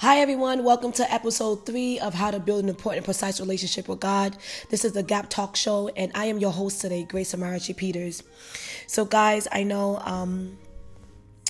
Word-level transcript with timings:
Hi, 0.00 0.20
everyone. 0.20 0.64
Welcome 0.64 0.92
to 0.92 1.12
episode 1.12 1.66
three 1.66 1.98
of 1.98 2.14
How 2.14 2.30
to 2.30 2.40
Build 2.40 2.62
an 2.62 2.70
Important 2.70 3.04
Precise 3.04 3.38
Relationship 3.38 3.86
with 3.86 4.00
God. 4.00 4.34
This 4.70 4.82
is 4.82 4.92
the 4.92 5.02
Gap 5.02 5.28
Talk 5.28 5.56
Show, 5.56 5.88
and 5.88 6.10
I 6.14 6.24
am 6.24 6.38
your 6.38 6.52
host 6.52 6.80
today, 6.80 7.04
Grace 7.04 7.34
Amarachi 7.34 7.76
Peters. 7.76 8.22
So, 8.86 9.04
guys, 9.04 9.46
I 9.52 9.62
know 9.62 9.98
um, 9.98 10.56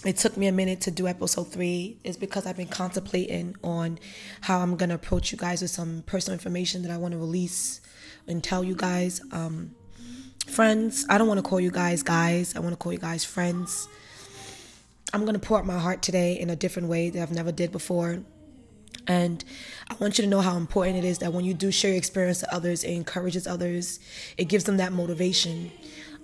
it 0.05 0.17
took 0.17 0.37
me 0.37 0.49
a 0.49 0.53
minute 0.53 0.81
to 0.81 0.91
do 0.91 1.07
episode 1.07 1.53
three. 1.53 1.99
It's 2.03 2.17
because 2.17 2.45
I've 2.45 2.57
been 2.57 2.67
contemplating 2.67 3.55
on 3.63 4.01
how 4.41 4.59
I'm 4.59 4.77
going 4.77 4.89
to 4.89 4.97
approach 4.97 5.31
you 5.31 5.39
guys 5.39 5.63
with 5.63 5.71
some 5.71 6.03
personal 6.07 6.33
information 6.33 6.83
that 6.83 6.91
I 6.91 6.97
want 6.97 7.13
to 7.13 7.19
release 7.19 7.81
and 8.27 8.43
tell 8.43 8.65
you 8.65 8.75
guys. 8.75 9.21
Um, 9.31 9.77
friends, 10.49 11.07
I 11.09 11.19
don't 11.19 11.29
want 11.29 11.39
to 11.39 11.49
call 11.49 11.61
you 11.61 11.71
guys 11.71 12.03
guys, 12.03 12.57
I 12.57 12.59
want 12.59 12.73
to 12.73 12.77
call 12.77 12.93
you 12.93 12.99
guys 12.99 13.25
friends. 13.25 13.87
I'm 15.13 15.21
going 15.21 15.35
to 15.35 15.41
pour 15.41 15.59
out 15.59 15.67
my 15.67 15.79
heart 15.79 16.03
today 16.03 16.39
in 16.39 16.51
a 16.51 16.57
different 16.57 16.89
way 16.89 17.11
that 17.11 17.23
I've 17.23 17.33
never 17.33 17.53
did 17.53 17.71
before. 17.71 18.21
And 19.07 19.45
I 19.89 19.95
want 19.95 20.19
you 20.19 20.25
to 20.25 20.31
know 20.31 20.41
how 20.41 20.57
important 20.57 20.97
it 20.99 21.05
is 21.05 21.19
that 21.19 21.33
when 21.33 21.45
you 21.45 21.55
do 21.55 21.71
share 21.71 21.91
your 21.91 21.99
experience 21.99 22.41
to 22.41 22.55
others, 22.55 22.85
it 22.85 22.93
encourages 22.93 23.47
others, 23.47 23.99
it 24.37 24.45
gives 24.45 24.65
them 24.65 24.77
that 24.77 24.93
motivation. 24.93 25.73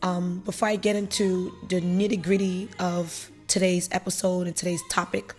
Um, 0.02 0.40
before 0.40 0.68
I 0.68 0.76
get 0.76 0.94
into 0.94 1.52
the 1.68 1.80
nitty 1.80 2.22
gritty 2.22 2.68
of 2.78 3.30
today's 3.48 3.88
episode 3.92 4.46
and 4.46 4.54
today's 4.54 4.82
topic, 4.90 5.34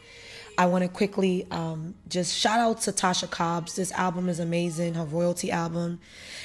I 0.60 0.66
want 0.66 0.84
to 0.84 0.90
quickly 0.90 1.46
um, 1.52 1.94
just 2.10 2.36
shout 2.36 2.60
out 2.60 2.82
to 2.82 2.92
Tasha 2.92 3.30
Cobbs. 3.30 3.76
This 3.76 3.92
album 3.92 4.28
is 4.28 4.40
amazing, 4.40 4.96
her 4.96 5.06
royalty 5.06 5.52
album. 5.52 6.00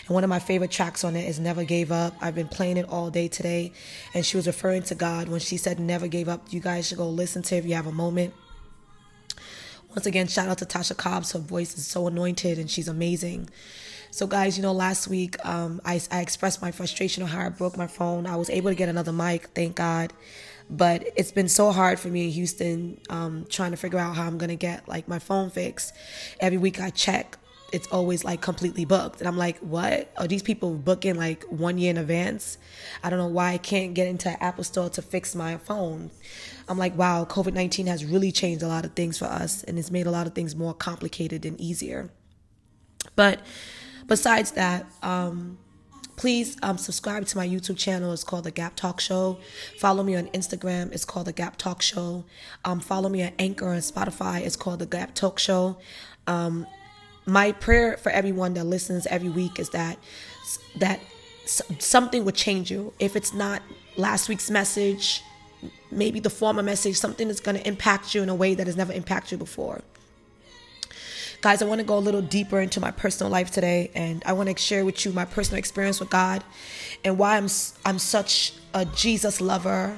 And 0.06 0.14
one 0.14 0.22
of 0.22 0.28
my 0.28 0.38
favorite 0.38 0.70
tracks 0.70 1.02
on 1.02 1.16
it 1.16 1.26
is 1.26 1.40
Never 1.40 1.64
Gave 1.64 1.90
Up. 1.90 2.14
I've 2.20 2.34
been 2.34 2.48
playing 2.48 2.76
it 2.76 2.86
all 2.90 3.08
day 3.08 3.28
today. 3.28 3.72
And 4.12 4.26
she 4.26 4.36
was 4.36 4.46
referring 4.46 4.82
to 4.84 4.94
God 4.94 5.28
when 5.30 5.40
she 5.40 5.56
said 5.56 5.80
Never 5.80 6.08
Gave 6.08 6.28
Up. 6.28 6.52
You 6.52 6.60
guys 6.60 6.88
should 6.88 6.98
go 6.98 7.08
listen 7.08 7.40
to 7.44 7.54
it 7.54 7.58
if 7.60 7.64
you 7.64 7.74
have 7.74 7.86
a 7.86 7.92
moment. 7.92 8.34
Once 9.92 10.06
again, 10.06 10.26
shout 10.26 10.48
out 10.48 10.56
to 10.56 10.64
Tasha 10.64 10.96
Cobbs. 10.96 11.32
Her 11.32 11.38
voice 11.38 11.76
is 11.76 11.86
so 11.86 12.06
anointed 12.06 12.58
and 12.58 12.70
she's 12.70 12.88
amazing. 12.88 13.50
So, 14.10 14.26
guys, 14.26 14.56
you 14.56 14.62
know, 14.62 14.72
last 14.72 15.06
week 15.06 15.36
um, 15.44 15.82
I, 15.84 16.00
I 16.10 16.20
expressed 16.20 16.62
my 16.62 16.70
frustration 16.70 17.22
on 17.22 17.28
how 17.28 17.44
I 17.44 17.50
broke 17.50 17.76
my 17.76 17.86
phone. 17.86 18.26
I 18.26 18.36
was 18.36 18.48
able 18.48 18.70
to 18.70 18.74
get 18.74 18.88
another 18.88 19.12
mic, 19.12 19.48
thank 19.54 19.76
God. 19.76 20.14
But 20.70 21.04
it's 21.16 21.32
been 21.32 21.48
so 21.48 21.72
hard 21.72 22.00
for 22.00 22.08
me 22.08 22.24
in 22.24 22.30
Houston 22.30 23.00
um, 23.10 23.44
trying 23.50 23.72
to 23.72 23.76
figure 23.76 23.98
out 23.98 24.16
how 24.16 24.26
I'm 24.26 24.38
going 24.38 24.48
to 24.48 24.56
get 24.56 24.88
like 24.88 25.08
my 25.08 25.18
phone 25.18 25.50
fixed. 25.50 25.92
Every 26.40 26.58
week 26.58 26.80
I 26.80 26.88
check, 26.88 27.36
it's 27.72 27.86
always 27.88 28.24
like 28.24 28.40
completely 28.40 28.84
booked. 28.84 29.20
And 29.20 29.26
I'm 29.26 29.38
like, 29.38 29.58
what? 29.58 30.12
Are 30.18 30.28
these 30.28 30.42
people 30.42 30.74
booking 30.74 31.16
like 31.16 31.44
one 31.44 31.78
year 31.78 31.90
in 31.90 31.96
advance? 31.96 32.58
I 33.02 33.10
don't 33.10 33.18
know 33.18 33.26
why 33.26 33.52
I 33.52 33.58
can't 33.58 33.94
get 33.94 34.06
into 34.06 34.42
Apple 34.42 34.64
Store 34.64 34.90
to 34.90 35.02
fix 35.02 35.34
my 35.34 35.56
phone. 35.56 36.10
I'm 36.68 36.78
like, 36.78 36.96
wow, 36.96 37.24
COVID 37.24 37.54
19 37.54 37.86
has 37.86 38.04
really 38.04 38.30
changed 38.30 38.62
a 38.62 38.68
lot 38.68 38.84
of 38.84 38.92
things 38.92 39.18
for 39.18 39.24
us 39.24 39.64
and 39.64 39.78
it's 39.78 39.90
made 39.90 40.06
a 40.06 40.10
lot 40.10 40.26
of 40.26 40.34
things 40.34 40.54
more 40.54 40.74
complicated 40.74 41.44
and 41.46 41.58
easier. 41.60 42.10
But 43.16 43.40
besides 44.06 44.52
that, 44.52 44.86
um, 45.02 45.58
please 46.16 46.56
um, 46.62 46.78
subscribe 46.78 47.26
to 47.26 47.36
my 47.36 47.48
YouTube 47.48 47.78
channel. 47.78 48.12
It's 48.12 48.22
called 48.22 48.44
The 48.44 48.50
Gap 48.50 48.76
Talk 48.76 49.00
Show. 49.00 49.38
Follow 49.78 50.02
me 50.02 50.14
on 50.14 50.26
Instagram. 50.28 50.92
It's 50.92 51.04
called 51.04 51.26
The 51.26 51.32
Gap 51.32 51.56
Talk 51.56 51.82
Show. 51.82 52.24
Um, 52.64 52.80
follow 52.80 53.08
me 53.08 53.22
on 53.22 53.32
Anchor 53.38 53.72
and 53.72 53.82
Spotify. 53.82 54.42
It's 54.42 54.56
called 54.56 54.78
The 54.80 54.86
Gap 54.86 55.14
Talk 55.14 55.38
Show. 55.38 55.78
Um, 56.26 56.66
my 57.26 57.52
prayer 57.52 57.96
for 57.96 58.10
everyone 58.10 58.54
that 58.54 58.64
listens 58.64 59.06
every 59.06 59.28
week 59.28 59.58
is 59.58 59.70
that 59.70 59.98
that 60.76 61.00
something 61.44 62.24
would 62.24 62.34
change 62.34 62.70
you. 62.70 62.92
If 62.98 63.16
it's 63.16 63.32
not 63.32 63.62
last 63.96 64.28
week's 64.28 64.50
message, 64.50 65.22
maybe 65.90 66.20
the 66.20 66.30
former 66.30 66.62
message, 66.62 66.96
something 66.96 67.28
that's 67.28 67.40
going 67.40 67.56
to 67.56 67.66
impact 67.66 68.14
you 68.14 68.22
in 68.22 68.28
a 68.28 68.34
way 68.34 68.54
that 68.54 68.66
has 68.66 68.76
never 68.76 68.92
impacted 68.92 69.32
you 69.32 69.38
before. 69.38 69.82
Guys, 71.40 71.60
I 71.60 71.64
want 71.64 71.80
to 71.80 71.86
go 71.86 71.98
a 71.98 72.00
little 72.00 72.22
deeper 72.22 72.60
into 72.60 72.78
my 72.78 72.92
personal 72.92 73.30
life 73.30 73.50
today, 73.50 73.90
and 73.96 74.22
I 74.24 74.32
want 74.32 74.48
to 74.48 74.56
share 74.56 74.84
with 74.84 75.04
you 75.04 75.12
my 75.12 75.24
personal 75.24 75.58
experience 75.58 75.98
with 75.98 76.10
God 76.10 76.44
and 77.04 77.18
why 77.18 77.36
I'm 77.36 77.48
I'm 77.84 77.98
such 77.98 78.54
a 78.74 78.84
Jesus 78.84 79.40
lover 79.40 79.96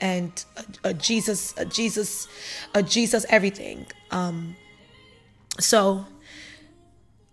and 0.00 0.44
a, 0.56 0.90
a 0.90 0.94
Jesus 0.94 1.54
a 1.56 1.64
Jesus 1.64 2.26
a 2.74 2.82
Jesus 2.82 3.24
everything. 3.28 3.86
Um, 4.10 4.56
so 5.60 6.06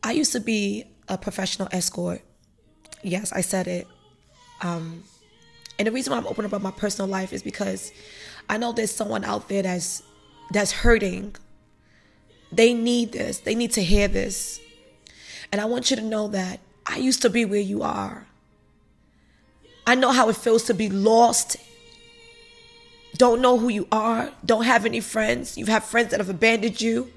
I 0.08 0.12
used 0.12 0.32
to 0.32 0.40
be 0.40 0.86
a 1.10 1.18
professional 1.18 1.68
escort. 1.74 2.22
Yes, 3.04 3.34
I 3.34 3.42
said 3.42 3.68
it. 3.68 3.88
Um, 4.62 5.04
and 5.78 5.86
the 5.86 5.92
reason 5.92 6.12
why 6.12 6.18
I'm 6.18 6.28
open 6.28 6.46
about 6.46 6.62
my 6.62 6.72
personal 6.72 7.10
life 7.10 7.34
is 7.34 7.44
because 7.44 7.92
I 8.48 8.56
know 8.56 8.72
there's 8.72 8.90
someone 8.90 9.26
out 9.26 9.50
there 9.50 9.64
that's 9.64 10.04
that's 10.54 10.72
hurting. 10.72 11.36
They 12.54 12.74
need 12.74 13.12
this. 13.12 13.40
They 13.40 13.54
need 13.54 13.74
to 13.74 13.84
hear 13.84 14.08
this. 14.08 14.62
And 15.52 15.60
I 15.60 15.66
want 15.66 15.90
you 15.90 15.98
to 15.98 16.02
know 16.02 16.30
that 16.30 16.62
I 16.86 17.00
used 17.00 17.22
to 17.24 17.30
be 17.30 17.44
where 17.44 17.60
you 17.60 17.84
are. 17.84 18.28
I 19.86 19.96
know 19.96 20.14
how 20.14 20.30
it 20.30 20.38
feels 20.38 20.64
to 20.68 20.74
be 20.74 20.88
lost. 20.88 21.58
Don't 23.18 23.42
know 23.42 23.58
who 23.58 23.68
you 23.68 23.90
are. 23.92 24.32
Don't 24.46 24.64
have 24.64 24.86
any 24.86 25.02
friends. 25.02 25.58
You 25.58 25.66
have 25.66 25.84
friends 25.84 26.12
that 26.12 26.22
have 26.22 26.30
abandoned 26.30 26.80
you. 26.80 27.12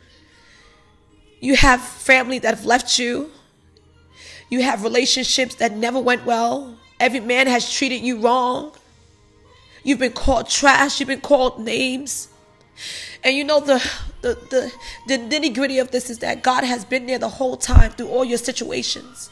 You 1.41 1.56
have 1.56 1.81
family 1.81 2.39
that 2.39 2.55
have 2.55 2.67
left 2.67 2.99
you. 2.99 3.31
You 4.51 4.62
have 4.62 4.83
relationships 4.83 5.55
that 5.56 5.77
never 5.77 5.99
went 5.99 6.27
well. 6.27 6.77
Every 6.99 7.21
man 7.21 7.47
has 7.47 7.73
treated 7.73 8.03
you 8.03 8.21
wrong. 8.21 8.73
You've 9.83 9.99
been 9.99 10.12
called 10.12 10.49
trash. 10.49 11.01
You've 11.01 11.09
been 11.09 11.23
called 11.23 11.59
names. 11.59 12.28
And 13.25 13.34
you 13.34 13.45
know 13.45 13.61
the 13.61 13.78
the 14.23 14.34
the, 14.51 14.73
the 15.06 15.19
nitty 15.19 15.55
gritty 15.55 15.78
of 15.78 15.91
this 15.91 16.11
is 16.11 16.19
that 16.19 16.43
God 16.43 16.65
has 16.65 16.84
been 16.84 17.06
there 17.06 17.19
the 17.19 17.28
whole 17.28 17.57
time 17.57 17.93
through 17.93 18.09
all 18.09 18.25
your 18.25 18.39
situations. 18.39 19.31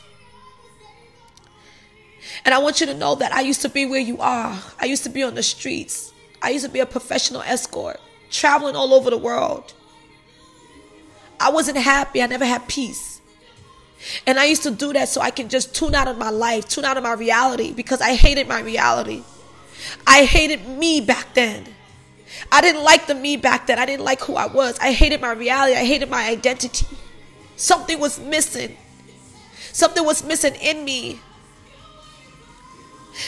And 2.45 2.55
I 2.55 2.59
want 2.59 2.81
you 2.81 2.87
to 2.87 2.95
know 2.95 3.15
that 3.17 3.33
I 3.33 3.41
used 3.41 3.63
to 3.63 3.69
be 3.69 3.87
where 3.87 4.01
you 4.01 4.19
are. 4.19 4.59
I 4.81 4.87
used 4.87 5.05
to 5.05 5.11
be 5.11 5.23
on 5.23 5.35
the 5.35 5.43
streets. 5.43 6.13
I 6.41 6.51
used 6.51 6.65
to 6.65 6.71
be 6.71 6.81
a 6.81 6.87
professional 6.87 7.43
escort, 7.43 8.01
traveling 8.31 8.77
all 8.77 8.95
over 8.95 9.11
the 9.11 9.19
world. 9.19 9.75
I 11.41 11.51
wasn't 11.51 11.79
happy. 11.79 12.23
I 12.23 12.27
never 12.27 12.45
had 12.45 12.67
peace. 12.69 13.21
And 14.27 14.39
I 14.39 14.45
used 14.45 14.63
to 14.63 14.71
do 14.71 14.93
that 14.93 15.09
so 15.09 15.21
I 15.21 15.31
can 15.31 15.49
just 15.49 15.75
tune 15.75 15.95
out 15.95 16.09
of 16.09 16.19
my 16.19 16.31
life, 16.31 16.69
tune 16.69 16.85
out 16.85 16.97
of 16.97 17.03
my 17.03 17.15
reality 17.15 17.73
because 17.73 18.01
I 18.01 18.15
hated 18.15 18.49
my 18.49 18.61
reality. 18.61 19.23
I 20.07 20.25
hated 20.25 20.69
me 20.69 21.01
back 21.01 21.35
then. 21.35 21.67
I 22.53 22.61
didn't 22.61 22.85
like 22.85 23.07
the 23.07 23.15
me 23.15 23.37
back 23.37 23.67
then. 23.67 23.79
I 23.79 23.87
didn't 23.87 24.05
like 24.05 24.21
who 24.21 24.37
I 24.37 24.47
was. 24.47 24.79
I 24.79 24.93
hated 24.93 25.21
my 25.21 25.33
reality. 25.33 25.75
I 25.75 25.85
hated 25.85 26.11
my 26.11 26.29
identity. 26.29 26.87
Something 27.57 27.99
was 27.99 28.19
missing. 28.21 28.77
Something 29.73 30.05
was 30.05 30.25
missing 30.25 30.55
in 30.57 30.85
me. 30.85 31.21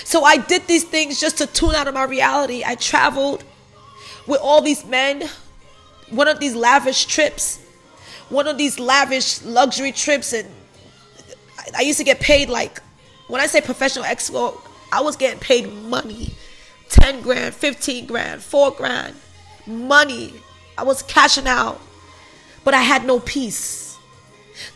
So 0.05 0.23
I 0.23 0.37
did 0.37 0.67
these 0.69 0.85
things 0.85 1.21
just 1.21 1.39
to 1.39 1.47
tune 1.47 1.75
out 1.75 1.89
of 1.89 1.95
my 1.95 2.05
reality. 2.05 2.63
I 2.65 2.77
traveled 2.77 3.43
with 4.27 4.41
all 4.41 4.61
these 4.63 4.85
men, 4.85 5.29
one 6.11 6.29
of 6.29 6.39
these 6.39 6.55
lavish 6.55 7.07
trips 7.07 7.60
one 8.31 8.47
of 8.49 8.57
these 8.57 8.79
lavish 8.79 9.43
luxury 9.43 9.93
trips 9.93 10.33
and 10.33 10.49
I 11.77 11.83
used 11.83 11.99
to 11.99 12.05
get 12.05 12.21
paid 12.21 12.49
like 12.49 12.81
when 13.29 13.41
I 13.41 13.47
say 13.47 13.61
professional 13.61 14.05
escort, 14.05 14.57
I 14.93 15.03
was 15.03 15.17
getting 15.17 15.39
paid 15.39 15.73
money. 15.73 16.35
10 16.89 17.23
grand, 17.23 17.55
15 17.55 18.07
grand, 18.07 18.43
4 18.43 18.73
grand. 18.73 19.15
Money. 19.67 20.35
I 20.77 20.83
was 20.83 21.03
cashing 21.03 21.47
out. 21.47 21.81
But 22.65 22.75
I 22.75 22.83
had 22.83 23.05
no 23.05 23.21
peace. 23.21 23.97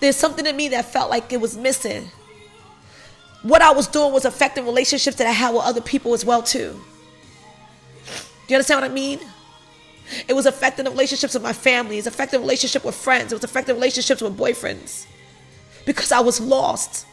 There's 0.00 0.16
something 0.16 0.46
in 0.46 0.56
me 0.56 0.68
that 0.68 0.84
felt 0.84 1.10
like 1.10 1.32
it 1.32 1.40
was 1.40 1.56
missing. 1.56 2.10
What 3.42 3.60
I 3.60 3.72
was 3.72 3.88
doing 3.88 4.12
was 4.12 4.24
affecting 4.24 4.64
relationships 4.64 5.16
that 5.16 5.26
I 5.26 5.32
had 5.32 5.52
with 5.52 5.64
other 5.64 5.80
people 5.80 6.14
as 6.14 6.24
well 6.24 6.42
too. 6.42 6.80
Do 8.06 8.52
you 8.52 8.56
understand 8.56 8.82
what 8.82 8.90
I 8.90 8.94
mean? 8.94 9.20
It 10.28 10.34
was 10.34 10.46
affecting 10.46 10.84
the 10.84 10.90
relationships 10.90 11.34
with 11.34 11.42
my 11.42 11.52
family. 11.52 11.98
It's 11.98 12.06
affecting 12.06 12.40
relationship 12.40 12.84
with 12.84 12.94
friends. 12.94 13.32
It 13.32 13.36
was 13.36 13.44
affecting 13.44 13.74
relationships 13.74 14.20
with 14.22 14.36
boyfriends. 14.36 15.06
Because 15.86 16.12
I 16.12 16.20
was 16.20 16.40
lost. 16.40 17.06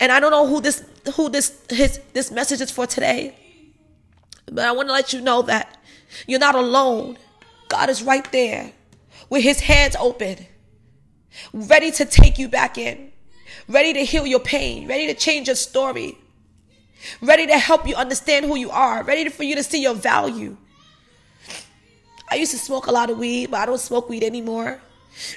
And 0.00 0.10
I 0.10 0.20
don't 0.20 0.30
know 0.30 0.46
who 0.46 0.60
this 0.60 0.84
who 1.14 1.28
this 1.28 1.58
his 1.68 2.00
this 2.12 2.30
message 2.30 2.60
is 2.60 2.70
for 2.70 2.86
today. 2.86 3.36
But 4.46 4.64
I 4.64 4.72
want 4.72 4.88
to 4.88 4.92
let 4.92 5.12
you 5.12 5.20
know 5.20 5.42
that 5.42 5.76
you're 6.26 6.40
not 6.40 6.54
alone. 6.54 7.18
God 7.68 7.90
is 7.90 8.02
right 8.02 8.30
there 8.32 8.72
with 9.28 9.42
his 9.42 9.60
hands 9.60 9.94
open, 10.00 10.46
ready 11.52 11.90
to 11.92 12.04
take 12.06 12.38
you 12.38 12.48
back 12.48 12.78
in, 12.78 13.12
ready 13.68 13.92
to 13.92 14.04
heal 14.04 14.26
your 14.26 14.40
pain, 14.40 14.88
ready 14.88 15.06
to 15.06 15.14
change 15.14 15.48
your 15.48 15.56
story, 15.56 16.16
ready 17.20 17.46
to 17.46 17.58
help 17.58 17.86
you 17.86 17.94
understand 17.94 18.46
who 18.46 18.56
you 18.56 18.70
are, 18.70 19.02
ready 19.02 19.28
for 19.28 19.42
you 19.42 19.54
to 19.54 19.62
see 19.62 19.82
your 19.82 19.94
value, 19.94 20.56
I 22.30 22.36
used 22.36 22.52
to 22.52 22.58
smoke 22.58 22.86
a 22.86 22.92
lot 22.92 23.10
of 23.10 23.18
weed, 23.18 23.50
but 23.50 23.60
I 23.60 23.66
don't 23.66 23.80
smoke 23.80 24.08
weed 24.08 24.22
anymore. 24.22 24.80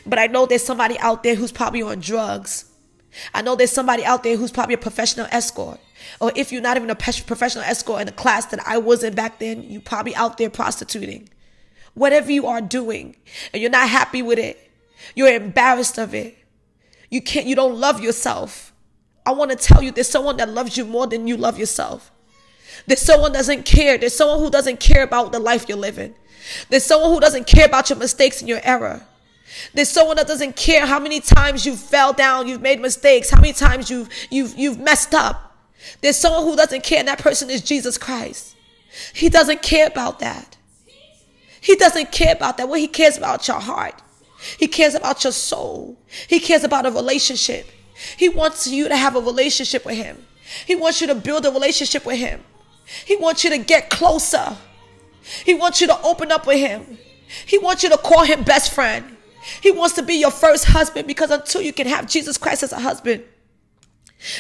But 0.05 0.19
I 0.19 0.27
know 0.27 0.45
there's 0.45 0.63
somebody 0.63 0.97
out 0.99 1.23
there 1.23 1.35
who's 1.35 1.51
probably 1.51 1.81
on 1.81 1.99
drugs. 1.99 2.65
I 3.33 3.41
know 3.41 3.55
there's 3.55 3.71
somebody 3.71 4.05
out 4.05 4.23
there 4.23 4.37
who's 4.37 4.51
probably 4.51 4.75
a 4.75 4.77
professional 4.77 5.27
escort. 5.31 5.79
Or 6.19 6.31
if 6.35 6.51
you're 6.51 6.61
not 6.61 6.77
even 6.77 6.89
a 6.89 6.95
professional 6.95 7.63
escort 7.63 8.01
in 8.01 8.07
a 8.07 8.11
class 8.11 8.45
that 8.47 8.65
I 8.67 8.77
was 8.77 9.03
in 9.03 9.15
back 9.15 9.39
then, 9.39 9.63
you're 9.63 9.81
probably 9.81 10.15
out 10.15 10.37
there 10.37 10.49
prostituting. 10.49 11.29
whatever 11.93 12.31
you 12.31 12.47
are 12.47 12.61
doing 12.61 13.15
and 13.53 13.61
you're 13.61 13.71
not 13.71 13.89
happy 13.89 14.21
with 14.21 14.39
it, 14.39 14.71
you're 15.15 15.33
embarrassed 15.33 15.97
of 15.97 16.13
it, 16.13 16.37
you 17.09 17.21
can't, 17.21 17.45
you 17.45 17.55
don't 17.55 17.79
love 17.79 18.01
yourself. 18.01 18.73
I 19.25 19.31
want 19.31 19.51
to 19.51 19.57
tell 19.57 19.81
you 19.81 19.91
there's 19.91 20.09
someone 20.09 20.37
that 20.37 20.49
loves 20.49 20.77
you 20.77 20.85
more 20.85 21.07
than 21.07 21.27
you 21.27 21.37
love 21.37 21.59
yourself. 21.59 22.11
There's 22.87 23.01
someone 23.01 23.33
doesn't 23.33 23.63
care. 23.65 23.97
There's 23.97 24.15
someone 24.15 24.39
who 24.39 24.49
doesn't 24.49 24.79
care 24.79 25.03
about 25.03 25.31
the 25.31 25.39
life 25.39 25.67
you're 25.67 25.77
living. 25.77 26.15
There's 26.69 26.85
someone 26.85 27.11
who 27.11 27.19
doesn't 27.19 27.47
care 27.47 27.65
about 27.65 27.89
your 27.89 27.99
mistakes 27.99 28.39
and 28.39 28.49
your 28.49 28.61
error. 28.63 29.05
There's 29.73 29.89
someone 29.89 30.15
that 30.17 30.27
doesn't 30.27 30.55
care 30.55 30.85
how 30.85 30.99
many 30.99 31.19
times 31.19 31.65
you 31.65 31.75
fell 31.75 32.13
down, 32.13 32.47
you've 32.47 32.61
made 32.61 32.79
mistakes, 32.79 33.29
how 33.29 33.41
many 33.41 33.53
times 33.53 33.89
you've 33.89 34.09
you've 34.29 34.57
you've 34.57 34.79
messed 34.79 35.13
up. 35.13 35.57
There's 36.01 36.17
someone 36.17 36.43
who 36.43 36.55
doesn't 36.55 36.83
care, 36.83 36.99
and 36.99 37.07
that 37.07 37.19
person 37.19 37.49
is 37.49 37.61
Jesus 37.61 37.97
Christ. 37.97 38.55
He 39.13 39.29
doesn't 39.29 39.61
care 39.61 39.87
about 39.87 40.19
that. 40.19 40.57
He 41.59 41.75
doesn't 41.75 42.11
care 42.11 42.33
about 42.33 42.57
that. 42.57 42.67
What 42.69 42.79
he 42.79 42.87
cares 42.87 43.17
about 43.17 43.47
your 43.47 43.59
heart. 43.59 44.01
He 44.57 44.67
cares 44.67 44.95
about 44.95 45.23
your 45.23 45.33
soul. 45.33 45.97
He 46.27 46.39
cares 46.39 46.63
about 46.63 46.85
a 46.85 46.91
relationship. 46.91 47.67
He 48.17 48.29
wants 48.29 48.67
you 48.67 48.87
to 48.87 48.95
have 48.95 49.15
a 49.15 49.19
relationship 49.19 49.85
with 49.85 49.95
him. 49.95 50.25
He 50.65 50.75
wants 50.75 51.01
you 51.01 51.07
to 51.07 51.15
build 51.15 51.45
a 51.45 51.51
relationship 51.51 52.05
with 52.05 52.17
him. 52.17 52.43
He 53.05 53.15
wants 53.15 53.43
you 53.43 53.51
to 53.51 53.59
get 53.59 53.89
closer. 53.89 54.57
He 55.45 55.53
wants 55.53 55.81
you 55.81 55.87
to 55.87 56.01
open 56.01 56.31
up 56.31 56.47
with 56.47 56.57
him. 56.57 56.97
He 57.45 57.57
wants 57.57 57.83
you 57.83 57.89
to 57.89 57.97
call 57.97 58.23
him 58.23 58.43
best 58.43 58.73
friend. 58.73 59.17
He 59.61 59.71
wants 59.71 59.95
to 59.95 60.03
be 60.03 60.15
your 60.15 60.31
first 60.31 60.65
husband 60.65 61.07
because 61.07 61.31
until 61.31 61.61
you 61.61 61.73
can 61.73 61.87
have 61.87 62.07
Jesus 62.07 62.37
Christ 62.37 62.63
as 62.63 62.73
a 62.73 62.79
husband, 62.79 63.23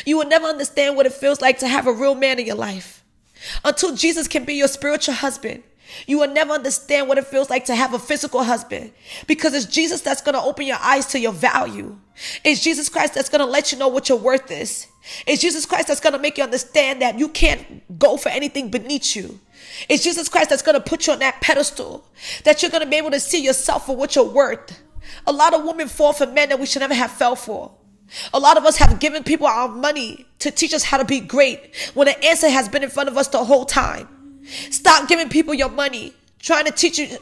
you 0.05 0.17
will 0.17 0.27
never 0.27 0.45
understand 0.45 0.95
what 0.95 1.05
it 1.05 1.13
feels 1.13 1.41
like 1.41 1.59
to 1.59 1.67
have 1.67 1.87
a 1.87 1.93
real 1.93 2.15
man 2.15 2.39
in 2.39 2.45
your 2.45 2.55
life. 2.55 3.03
Until 3.63 3.95
Jesus 3.95 4.27
can 4.27 4.45
be 4.45 4.53
your 4.53 4.67
spiritual 4.67 5.15
husband, 5.15 5.63
you 6.07 6.19
will 6.19 6.31
never 6.31 6.53
understand 6.53 7.07
what 7.07 7.17
it 7.17 7.25
feels 7.25 7.49
like 7.49 7.65
to 7.65 7.75
have 7.75 7.93
a 7.93 7.99
physical 7.99 8.43
husband 8.43 8.91
because 9.27 9.53
it's 9.53 9.65
Jesus 9.65 10.01
that's 10.01 10.21
going 10.21 10.35
to 10.35 10.41
open 10.41 10.65
your 10.65 10.77
eyes 10.79 11.05
to 11.07 11.19
your 11.19 11.33
value. 11.33 11.97
It's 12.43 12.61
Jesus 12.61 12.87
Christ 12.87 13.13
that's 13.13 13.29
going 13.29 13.39
to 13.39 13.45
let 13.45 13.71
you 13.71 13.77
know 13.77 13.87
what 13.87 14.07
your 14.07 14.17
worth 14.17 14.51
is. 14.51 14.87
It's 15.25 15.41
Jesus 15.41 15.65
Christ 15.65 15.87
that's 15.87 15.99
going 15.99 16.13
to 16.13 16.19
make 16.19 16.37
you 16.37 16.43
understand 16.43 17.01
that 17.01 17.17
you 17.19 17.27
can't 17.27 17.99
go 17.99 18.17
for 18.17 18.29
anything 18.29 18.69
beneath 18.69 19.15
you. 19.15 19.39
It's 19.89 20.03
Jesus 20.03 20.29
Christ 20.29 20.49
that's 20.49 20.61
going 20.61 20.75
to 20.75 20.81
put 20.81 21.07
you 21.07 21.13
on 21.13 21.19
that 21.19 21.41
pedestal, 21.41 22.05
that 22.43 22.61
you're 22.61 22.71
going 22.71 22.83
to 22.83 22.89
be 22.89 22.97
able 22.97 23.11
to 23.11 23.19
see 23.19 23.43
yourself 23.43 23.85
for 23.85 23.95
what 23.95 24.15
you're 24.15 24.25
worth. 24.25 24.81
A 25.27 25.31
lot 25.31 25.53
of 25.53 25.63
women 25.63 25.87
fall 25.87 26.13
for 26.13 26.25
men 26.25 26.49
that 26.49 26.59
we 26.59 26.65
should 26.65 26.81
never 26.81 26.93
have 26.93 27.11
fell 27.11 27.35
for. 27.35 27.71
A 28.33 28.39
lot 28.39 28.57
of 28.57 28.65
us 28.65 28.77
have 28.77 28.99
given 28.99 29.23
people 29.23 29.47
our 29.47 29.69
money 29.69 30.25
to 30.39 30.51
teach 30.51 30.73
us 30.73 30.83
how 30.83 30.97
to 30.97 31.05
be 31.05 31.19
great 31.19 31.75
when 31.93 32.07
the 32.07 32.25
answer 32.25 32.49
has 32.49 32.67
been 32.67 32.83
in 32.83 32.89
front 32.89 33.09
of 33.09 33.17
us 33.17 33.27
the 33.29 33.43
whole 33.43 33.65
time. 33.65 34.41
Stop 34.69 35.07
giving 35.07 35.29
people 35.29 35.53
your 35.53 35.69
money, 35.69 36.13
trying 36.39 36.65
to 36.65 36.71
teach 36.71 36.97
you 36.97 37.17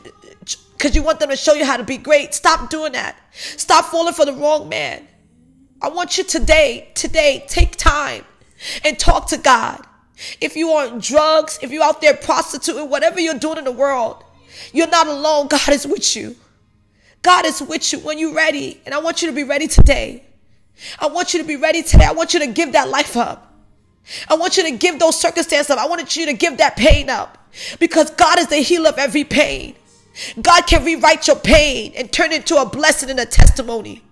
because 0.73 0.95
you 0.95 1.03
want 1.03 1.19
them 1.19 1.29
to 1.29 1.35
show 1.35 1.53
you 1.53 1.65
how 1.65 1.77
to 1.77 1.83
be 1.83 1.97
great. 1.97 2.33
Stop 2.33 2.69
doing 2.69 2.93
that. 2.93 3.17
Stop 3.33 3.85
falling 3.85 4.13
for 4.13 4.25
the 4.25 4.33
wrong 4.33 4.69
man. 4.69 5.07
I 5.81 5.89
want 5.89 6.17
you 6.17 6.23
today, 6.23 6.89
today, 6.95 7.45
take 7.47 7.75
time 7.75 8.25
and 8.83 8.97
talk 8.97 9.27
to 9.27 9.37
God. 9.37 9.85
If 10.41 10.55
you 10.55 10.69
are 10.71 10.87
on 10.87 10.99
drugs, 10.99 11.59
if 11.61 11.71
you're 11.71 11.83
out 11.83 12.01
there 12.01 12.15
prostituting, 12.15 12.89
whatever 12.89 13.19
you're 13.19 13.39
doing 13.39 13.57
in 13.57 13.63
the 13.63 13.71
world, 13.71 14.23
you're 14.73 14.89
not 14.89 15.07
alone. 15.07 15.47
God 15.47 15.69
is 15.69 15.87
with 15.87 16.15
you. 16.15 16.35
God 17.21 17.45
is 17.45 17.61
with 17.61 17.91
you 17.91 17.99
when 17.99 18.17
you're 18.17 18.33
ready. 18.33 18.81
And 18.85 18.93
I 18.93 18.99
want 18.99 19.21
you 19.21 19.29
to 19.29 19.35
be 19.35 19.43
ready 19.43 19.67
today. 19.67 20.23
I 20.99 21.07
want 21.07 21.33
you 21.33 21.41
to 21.41 21.47
be 21.47 21.55
ready 21.55 21.83
today. 21.83 22.05
I 22.05 22.13
want 22.13 22.33
you 22.33 22.39
to 22.39 22.47
give 22.47 22.73
that 22.73 22.89
life 22.89 23.17
up. 23.17 23.45
I 24.27 24.35
want 24.35 24.57
you 24.57 24.63
to 24.63 24.71
give 24.71 24.99
those 24.99 25.19
circumstances 25.19 25.69
up. 25.69 25.79
I 25.79 25.87
want 25.87 26.15
you 26.15 26.25
to 26.25 26.33
give 26.33 26.57
that 26.57 26.75
pain 26.75 27.09
up 27.09 27.37
because 27.79 28.09
God 28.11 28.39
is 28.39 28.47
the 28.47 28.57
healer 28.57 28.89
of 28.89 28.97
every 28.97 29.23
pain. 29.23 29.75
God 30.41 30.61
can 30.63 30.83
rewrite 30.83 31.27
your 31.27 31.35
pain 31.35 31.93
and 31.95 32.11
turn 32.11 32.31
it 32.31 32.37
into 32.37 32.55
a 32.55 32.65
blessing 32.65 33.09
and 33.09 33.19
a 33.19 33.25
testimony. 33.25 34.03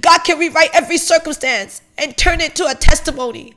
God 0.00 0.18
can 0.24 0.38
rewrite 0.38 0.70
every 0.74 0.98
circumstance 0.98 1.82
and 1.96 2.16
turn 2.16 2.40
it 2.40 2.50
into 2.50 2.66
a 2.66 2.74
testimony. 2.74 3.54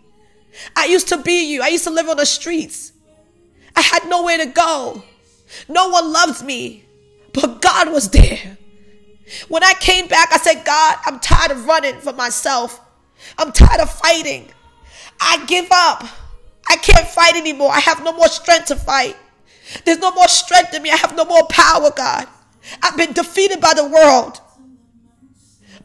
I 0.76 0.86
used 0.86 1.08
to 1.10 1.18
be 1.18 1.52
you. 1.52 1.62
I 1.62 1.68
used 1.68 1.84
to 1.86 1.90
live 1.90 2.10
on 2.10 2.18
the 2.18 2.26
streets. 2.26 2.92
I 3.76 3.82
had 3.82 4.08
nowhere 4.08 4.38
to 4.38 4.48
go. 4.48 5.04
No 5.68 5.90
one 5.90 6.12
loved 6.12 6.44
me, 6.46 6.86
but 7.34 7.62
God 7.62 7.92
was 7.92 8.10
there. 8.10 8.58
When 9.48 9.64
I 9.64 9.74
came 9.74 10.08
back, 10.08 10.30
I 10.32 10.38
said, 10.38 10.66
God, 10.66 10.98
I'm 11.06 11.20
tired 11.20 11.52
of 11.52 11.66
running 11.66 12.00
for 12.00 12.14
myself. 12.14 12.82
I'm 13.38 13.52
tired 13.52 13.82
of 13.82 13.90
fighting. 13.90 14.50
I 15.20 15.46
give 15.46 15.68
up. 15.72 16.04
I 16.68 16.78
can't 16.78 17.08
fight 17.08 17.36
anymore. 17.36 17.72
I 17.72 17.80
have 17.80 18.04
no 18.04 18.14
more 18.14 18.28
strength 18.28 18.68
to 18.68 18.76
fight. 18.76 19.16
There's 19.86 20.00
no 20.00 20.12
more 20.12 20.28
strength 20.28 20.74
in 20.74 20.82
me. 20.82 20.90
I 20.90 20.98
have 20.98 21.16
no 21.16 21.26
more 21.26 21.46
power, 21.50 21.92
God. 21.92 22.28
I've 22.82 22.98
been 22.98 23.14
defeated 23.14 23.62
by 23.62 23.74
the 23.74 23.88
world. 23.88 24.42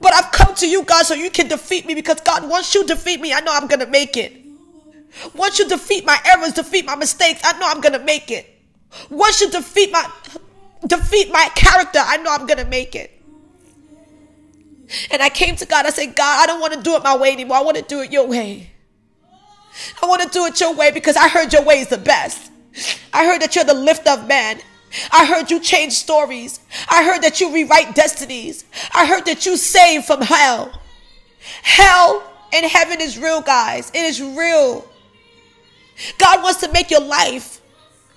But 0.01 0.15
I've 0.15 0.33
come 0.33 0.55
to 0.57 0.69
you, 0.69 0.85
God, 0.85 1.07
so 1.07 1.15
you 1.15 1.31
can 1.31 1.49
defeat 1.49 1.87
me 1.87 1.95
because 1.95 2.21
God, 2.21 2.49
once 2.49 2.75
you 2.75 2.85
defeat 2.87 3.21
me, 3.21 3.33
I 3.33 3.41
know 3.41 3.53
I'm 3.55 3.67
going 3.67 3.81
to 3.81 3.87
make 3.87 4.17
it. 4.17 4.46
Once 5.35 5.59
you 5.59 5.69
defeat 5.69 6.05
my 6.05 6.19
errors, 6.27 6.53
defeat 6.53 6.85
my 6.85 6.97
mistakes, 6.97 7.41
I 7.45 7.59
know 7.59 7.67
I'm 7.69 7.81
to 7.83 7.99
make 7.99 8.31
it. 8.31 8.47
Once 9.11 9.41
you 9.41 9.51
defeat 9.51 9.93
my 9.93 10.11
defeat 10.87 11.33
my 11.33 11.49
character, 11.55 11.99
I 12.03 12.19
know 12.19 12.31
I'm 12.31 12.47
to 12.47 12.65
make 12.65 12.95
it. 12.95 13.13
And 15.11 15.23
I 15.23 15.29
came 15.29 15.57
to 15.57 15.67
God. 15.67 15.87
I 15.87 15.91
said, 15.91 16.15
God, 16.15 16.43
I 16.43 16.47
don't 16.47 16.61
want 16.61 16.75
to 16.75 16.81
do 16.81 16.95
it 16.95 17.03
my 17.03 17.17
way 17.17 17.33
anymore. 17.33 17.57
I 17.57 17.63
want 17.63 17.77
to 17.77 17.83
do 17.83 18.01
it 18.01 18.13
your 18.13 18.27
way. 18.27 18.71
I 20.03 20.07
want 20.07 20.23
to 20.23 20.29
do 20.29 20.47
it 20.47 20.61
your 20.61 20.75
way 20.75 20.91
because 20.91 21.17
I 21.17 21.29
heard 21.29 21.53
your 21.53 21.63
way 21.63 21.81
is 21.81 21.89
the 21.89 21.99
best. 21.99 22.51
I 23.13 23.27
heard 23.27 23.43
that 23.43 23.55
you're 23.55 23.65
the 23.65 23.75
lift 23.75 24.07
of 24.07 24.29
man. 24.29 24.61
I 25.11 25.27
heard 25.27 25.51
you 25.51 25.61
change 25.61 25.93
stories. 25.95 26.61
I 26.89 27.05
heard 27.05 27.23
that 27.23 27.41
you 27.41 27.53
rewrite 27.53 27.95
destinies. 27.95 28.65
I 28.95 29.07
heard 29.07 29.27
that 29.27 29.45
you 29.45 29.57
save 29.57 30.05
from 30.05 30.23
hell. 30.23 30.73
Hell 31.63 32.23
and 32.53 32.65
heaven 32.65 33.01
is 33.01 33.19
real, 33.19 33.41
guys. 33.41 33.91
It 33.91 34.05
is 34.05 34.23
real. 34.23 34.89
God 36.19 36.43
wants 36.43 36.61
to 36.61 36.73
make 36.73 36.91
your 36.91 37.01
life 37.01 37.61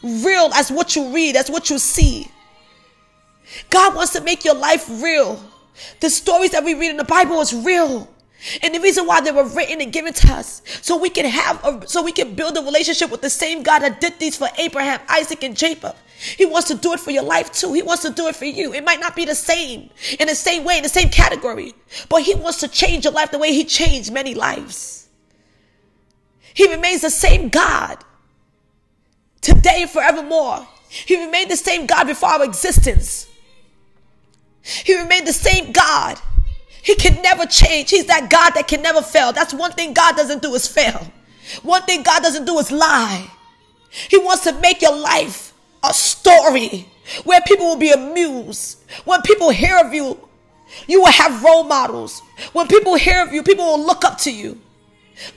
real 0.03 0.51
as 0.53 0.71
what 0.71 0.95
you 0.95 1.13
read, 1.13 1.35
as 1.35 1.49
what 1.49 1.69
you 1.69 1.77
see. 1.79 2.27
God 3.69 3.95
wants 3.95 4.13
to 4.13 4.21
make 4.21 4.45
your 4.45 4.55
life 4.55 4.87
real. 5.01 5.43
The 5.99 6.09
stories 6.09 6.51
that 6.51 6.63
we 6.63 6.73
read 6.73 6.91
in 6.91 6.97
the 6.97 7.03
Bible 7.03 7.41
is 7.41 7.53
real. 7.53 8.07
And 8.61 8.73
the 8.73 8.79
reason 8.79 9.05
why 9.05 9.19
they 9.21 9.31
were 9.31 9.47
written 9.47 9.81
and 9.81 9.91
given 9.91 10.13
to 10.13 10.33
us, 10.33 10.61
so 10.81 10.95
we 10.95 11.09
can 11.09 11.25
have, 11.25 11.63
a, 11.65 11.87
so 11.87 12.01
we 12.01 12.13
can 12.13 12.35
build 12.35 12.57
a 12.57 12.61
relationship 12.61 13.11
with 13.11 13.21
the 13.21 13.29
same 13.29 13.63
God 13.63 13.79
that 13.79 13.99
did 13.99 14.17
these 14.17 14.37
for 14.37 14.47
Abraham, 14.57 15.01
Isaac, 15.09 15.43
and 15.43 15.57
Jacob. 15.57 15.95
He 16.37 16.45
wants 16.45 16.67
to 16.69 16.75
do 16.75 16.93
it 16.93 17.01
for 17.01 17.11
your 17.11 17.23
life 17.23 17.51
too. 17.51 17.73
He 17.73 17.81
wants 17.81 18.03
to 18.03 18.11
do 18.11 18.27
it 18.27 18.35
for 18.35 18.45
you. 18.45 18.73
It 18.73 18.83
might 18.85 18.99
not 18.99 19.15
be 19.15 19.25
the 19.25 19.35
same, 19.35 19.89
in 20.19 20.27
the 20.27 20.35
same 20.35 20.63
way, 20.63 20.77
in 20.77 20.83
the 20.83 20.89
same 20.89 21.09
category, 21.09 21.73
but 22.07 22.21
He 22.21 22.33
wants 22.35 22.59
to 22.61 22.69
change 22.69 23.03
your 23.03 23.13
life 23.13 23.31
the 23.31 23.39
way 23.39 23.53
He 23.53 23.65
changed 23.65 24.11
many 24.11 24.35
lives. 24.35 24.98
He 26.59 26.69
remains 26.69 26.99
the 26.99 27.09
same 27.09 27.47
God 27.47 27.99
today 29.39 29.83
and 29.83 29.89
forevermore. 29.89 30.67
He 30.89 31.15
remained 31.15 31.49
the 31.49 31.55
same 31.55 31.85
God 31.85 32.03
before 32.03 32.27
our 32.27 32.43
existence. 32.43 33.29
He 34.61 34.99
remained 34.99 35.25
the 35.25 35.31
same 35.31 35.71
God. 35.71 36.19
He 36.81 36.95
can 36.95 37.21
never 37.21 37.45
change. 37.45 37.91
He's 37.91 38.07
that 38.07 38.29
God 38.29 38.55
that 38.55 38.67
can 38.67 38.81
never 38.81 39.01
fail. 39.01 39.31
That's 39.31 39.53
one 39.53 39.71
thing 39.71 39.93
God 39.93 40.17
doesn't 40.17 40.41
do 40.41 40.53
is 40.53 40.67
fail. 40.67 41.09
One 41.63 41.83
thing 41.83 42.03
God 42.03 42.23
doesn't 42.23 42.43
do 42.43 42.59
is 42.59 42.73
lie. 42.73 43.31
He 44.09 44.17
wants 44.17 44.43
to 44.43 44.51
make 44.59 44.81
your 44.81 44.97
life 44.97 45.53
a 45.81 45.93
story 45.93 46.89
where 47.23 47.39
people 47.39 47.67
will 47.67 47.77
be 47.77 47.91
amused. 47.91 48.83
When 49.05 49.21
people 49.21 49.49
hear 49.49 49.77
of 49.77 49.93
you, 49.93 50.27
you 50.89 50.99
will 50.99 51.13
have 51.13 51.41
role 51.41 51.63
models. 51.63 52.21
When 52.51 52.67
people 52.67 52.95
hear 52.95 53.23
of 53.23 53.31
you, 53.31 53.43
people 53.43 53.63
will 53.63 53.85
look 53.85 54.03
up 54.03 54.17
to 54.17 54.29
you. 54.33 54.59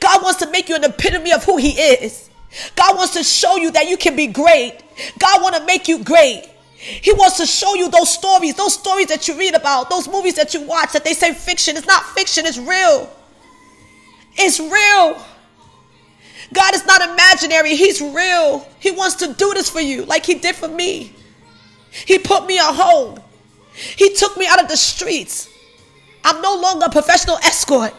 God 0.00 0.22
wants 0.22 0.40
to 0.40 0.50
make 0.50 0.68
you 0.68 0.76
an 0.76 0.84
epitome 0.84 1.32
of 1.32 1.44
who 1.44 1.56
He 1.56 1.70
is. 1.70 2.30
God 2.76 2.96
wants 2.96 3.14
to 3.14 3.24
show 3.24 3.56
you 3.56 3.70
that 3.72 3.88
you 3.88 3.96
can 3.96 4.14
be 4.14 4.26
great. 4.26 4.78
God 5.18 5.42
wants 5.42 5.58
to 5.58 5.64
make 5.64 5.88
you 5.88 6.04
great. 6.04 6.48
He 6.74 7.12
wants 7.12 7.36
to 7.36 7.46
show 7.46 7.74
you 7.74 7.88
those 7.88 8.12
stories, 8.12 8.54
those 8.56 8.74
stories 8.74 9.06
that 9.06 9.28
you 9.28 9.38
read 9.38 9.54
about, 9.54 9.88
those 9.88 10.08
movies 10.08 10.34
that 10.34 10.52
you 10.52 10.62
watch 10.62 10.92
that 10.92 11.04
they 11.04 11.14
say 11.14 11.32
fiction. 11.32 11.76
It's 11.76 11.86
not 11.86 12.04
fiction, 12.06 12.44
it's 12.44 12.58
real. 12.58 13.08
It's 14.34 14.58
real. 14.58 15.24
God 16.52 16.74
is 16.74 16.84
not 16.84 17.00
imaginary, 17.00 17.76
He's 17.76 18.00
real. 18.00 18.66
He 18.80 18.90
wants 18.90 19.16
to 19.16 19.32
do 19.32 19.54
this 19.54 19.70
for 19.70 19.80
you 19.80 20.04
like 20.06 20.26
He 20.26 20.34
did 20.34 20.56
for 20.56 20.68
me. 20.68 21.12
He 21.90 22.18
put 22.18 22.46
me 22.46 22.58
a 22.58 22.64
home, 22.64 23.20
He 23.72 24.12
took 24.14 24.36
me 24.36 24.46
out 24.46 24.60
of 24.60 24.68
the 24.68 24.76
streets. 24.76 25.48
I'm 26.24 26.40
no 26.42 26.56
longer 26.56 26.86
a 26.86 26.90
professional 26.90 27.36
escort. 27.38 27.94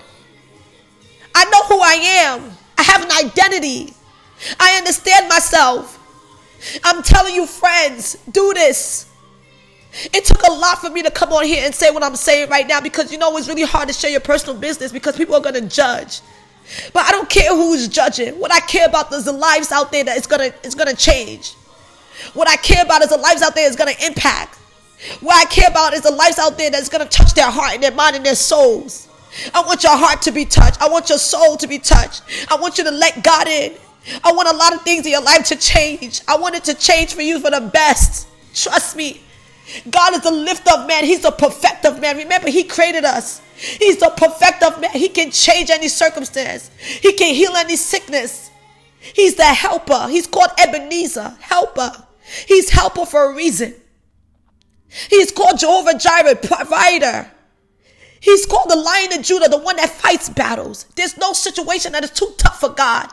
I 1.36 1.46
know 1.46 1.64
who 1.64 1.82
I 1.82 1.94
am, 1.94 2.52
I 2.78 2.84
have 2.84 3.04
an 3.04 3.12
identity, 3.12 3.94
I 4.60 4.78
understand 4.78 5.30
myself. 5.30 6.00
I'm 6.84 7.04
telling 7.04 7.36
you, 7.36 7.46
friends, 7.46 8.18
do 8.32 8.54
this. 8.54 9.10
It 10.14 10.26
took 10.26 10.42
a 10.44 10.52
lot 10.52 10.80
for 10.80 10.90
me 10.90 11.04
to 11.04 11.12
come 11.12 11.34
on 11.34 11.44
here 11.46 11.64
and 11.66 11.76
say 11.76 11.92
what 11.92 12.04
I'm 12.04 12.16
saying 12.16 12.50
right 12.50 12.68
now 12.68 12.82
because 12.82 13.12
you 13.12 13.18
know 13.18 13.36
it's 13.38 13.48
really 13.48 13.64
hard 13.64 13.90
to 13.90 13.94
share 13.94 14.10
your 14.10 14.22
personal 14.22 14.56
business 14.56 14.92
because 14.92 15.16
people 15.16 15.36
are 15.36 15.42
going 15.42 15.56
to 15.56 15.68
judge. 15.68 16.22
But 16.94 17.06
I 17.06 17.12
don't 17.12 17.30
care 17.30 17.54
who's 17.54 17.88
judging. 17.90 18.40
What 18.40 18.52
I 18.52 18.60
care 18.62 18.88
about 18.88 19.12
is 19.12 19.26
the 19.26 19.34
lives 19.34 19.72
out 19.72 19.92
there 19.92 20.04
that 20.06 20.18
it's 20.18 20.26
gonna 20.26 20.52
it's 20.64 20.74
gonna 20.74 20.96
change. 20.96 21.56
What 22.34 22.48
I 22.48 22.56
care 22.58 22.84
about 22.84 23.02
is 23.02 23.10
the 23.10 23.18
lives 23.18 23.42
out 23.42 23.56
there 23.56 23.68
is 23.68 23.76
going 23.76 23.94
to 23.94 24.06
impact. 24.06 24.58
What 25.20 25.36
I 25.36 25.50
care 25.50 25.70
about 25.70 25.94
is 25.94 26.02
the 26.02 26.12
lives 26.12 26.40
out 26.40 26.58
there 26.58 26.70
that's 26.70 26.90
going 26.90 27.06
to 27.06 27.10
touch 27.10 27.34
their 27.34 27.50
heart 27.50 27.74
and 27.74 27.84
their 27.84 27.92
mind 27.92 28.16
and 28.16 28.26
their 28.26 28.36
souls. 28.36 29.10
I 29.54 29.62
want 29.62 29.84
your 29.84 29.98
heart 29.98 30.22
to 30.24 30.32
be 30.32 30.46
touched. 30.46 30.82
I 30.82 30.90
want 30.90 31.10
your 31.10 31.18
soul 31.18 31.58
to 31.58 31.68
be 31.68 31.80
touched. 31.80 32.24
I 32.50 32.56
want 32.56 32.78
you 32.78 32.84
to 32.84 32.92
let 32.92 33.24
God 33.24 33.48
in. 33.48 33.74
I 34.24 34.32
want 34.32 34.50
a 34.50 34.56
lot 34.56 34.74
of 34.74 34.82
things 34.82 35.06
in 35.06 35.12
your 35.12 35.22
life 35.22 35.46
to 35.46 35.56
change. 35.56 36.22
I 36.28 36.38
want 36.38 36.56
it 36.56 36.64
to 36.66 36.74
change 36.74 37.14
for 37.14 37.22
you 37.22 37.40
for 37.40 37.50
the 37.50 37.62
best. 37.62 38.28
Trust 38.54 38.96
me. 38.96 39.22
God 39.90 40.14
is 40.14 40.22
the 40.22 40.32
lift 40.32 40.68
of 40.72 40.88
man. 40.88 41.06
He's 41.06 41.22
the 41.22 41.32
perfect 41.32 41.86
of 41.86 42.00
man. 42.02 42.18
Remember, 42.18 42.50
He 42.50 42.64
created 42.64 43.06
us. 43.06 43.42
He's 43.56 43.98
the 43.98 44.10
perfect 44.16 44.62
of 44.62 44.80
man. 44.82 44.92
He 44.92 45.10
can 45.10 45.32
change 45.32 45.70
any 45.70 45.88
circumstance. 45.88 46.70
He 46.78 47.14
can 47.14 47.34
heal 47.34 47.54
any 47.56 47.78
sickness. 47.78 48.52
He's 49.00 49.36
the 49.36 49.46
helper. 49.46 50.08
He's 50.10 50.28
called 50.28 50.50
Ebenezer, 50.60 51.36
helper. 51.40 51.92
He's 52.48 52.70
helper 52.70 53.06
for 53.06 53.32
a 53.32 53.36
reason. 53.36 53.74
He's 55.10 55.32
called 55.32 55.60
Jehovah 55.60 55.98
Jireh, 55.98 56.36
provider. 56.36 57.32
He's 58.24 58.46
called 58.46 58.70
the 58.70 58.78
Lion 58.78 59.12
of 59.12 59.22
Judah, 59.22 59.50
the 59.50 59.58
one 59.58 59.76
that 59.76 59.90
fights 59.90 60.30
battles. 60.30 60.86
There's 60.96 61.18
no 61.18 61.34
situation 61.34 61.92
that 61.92 62.06
is 62.06 62.12
too 62.12 62.34
tough 62.38 62.62
for 62.62 62.70
God. 62.70 63.10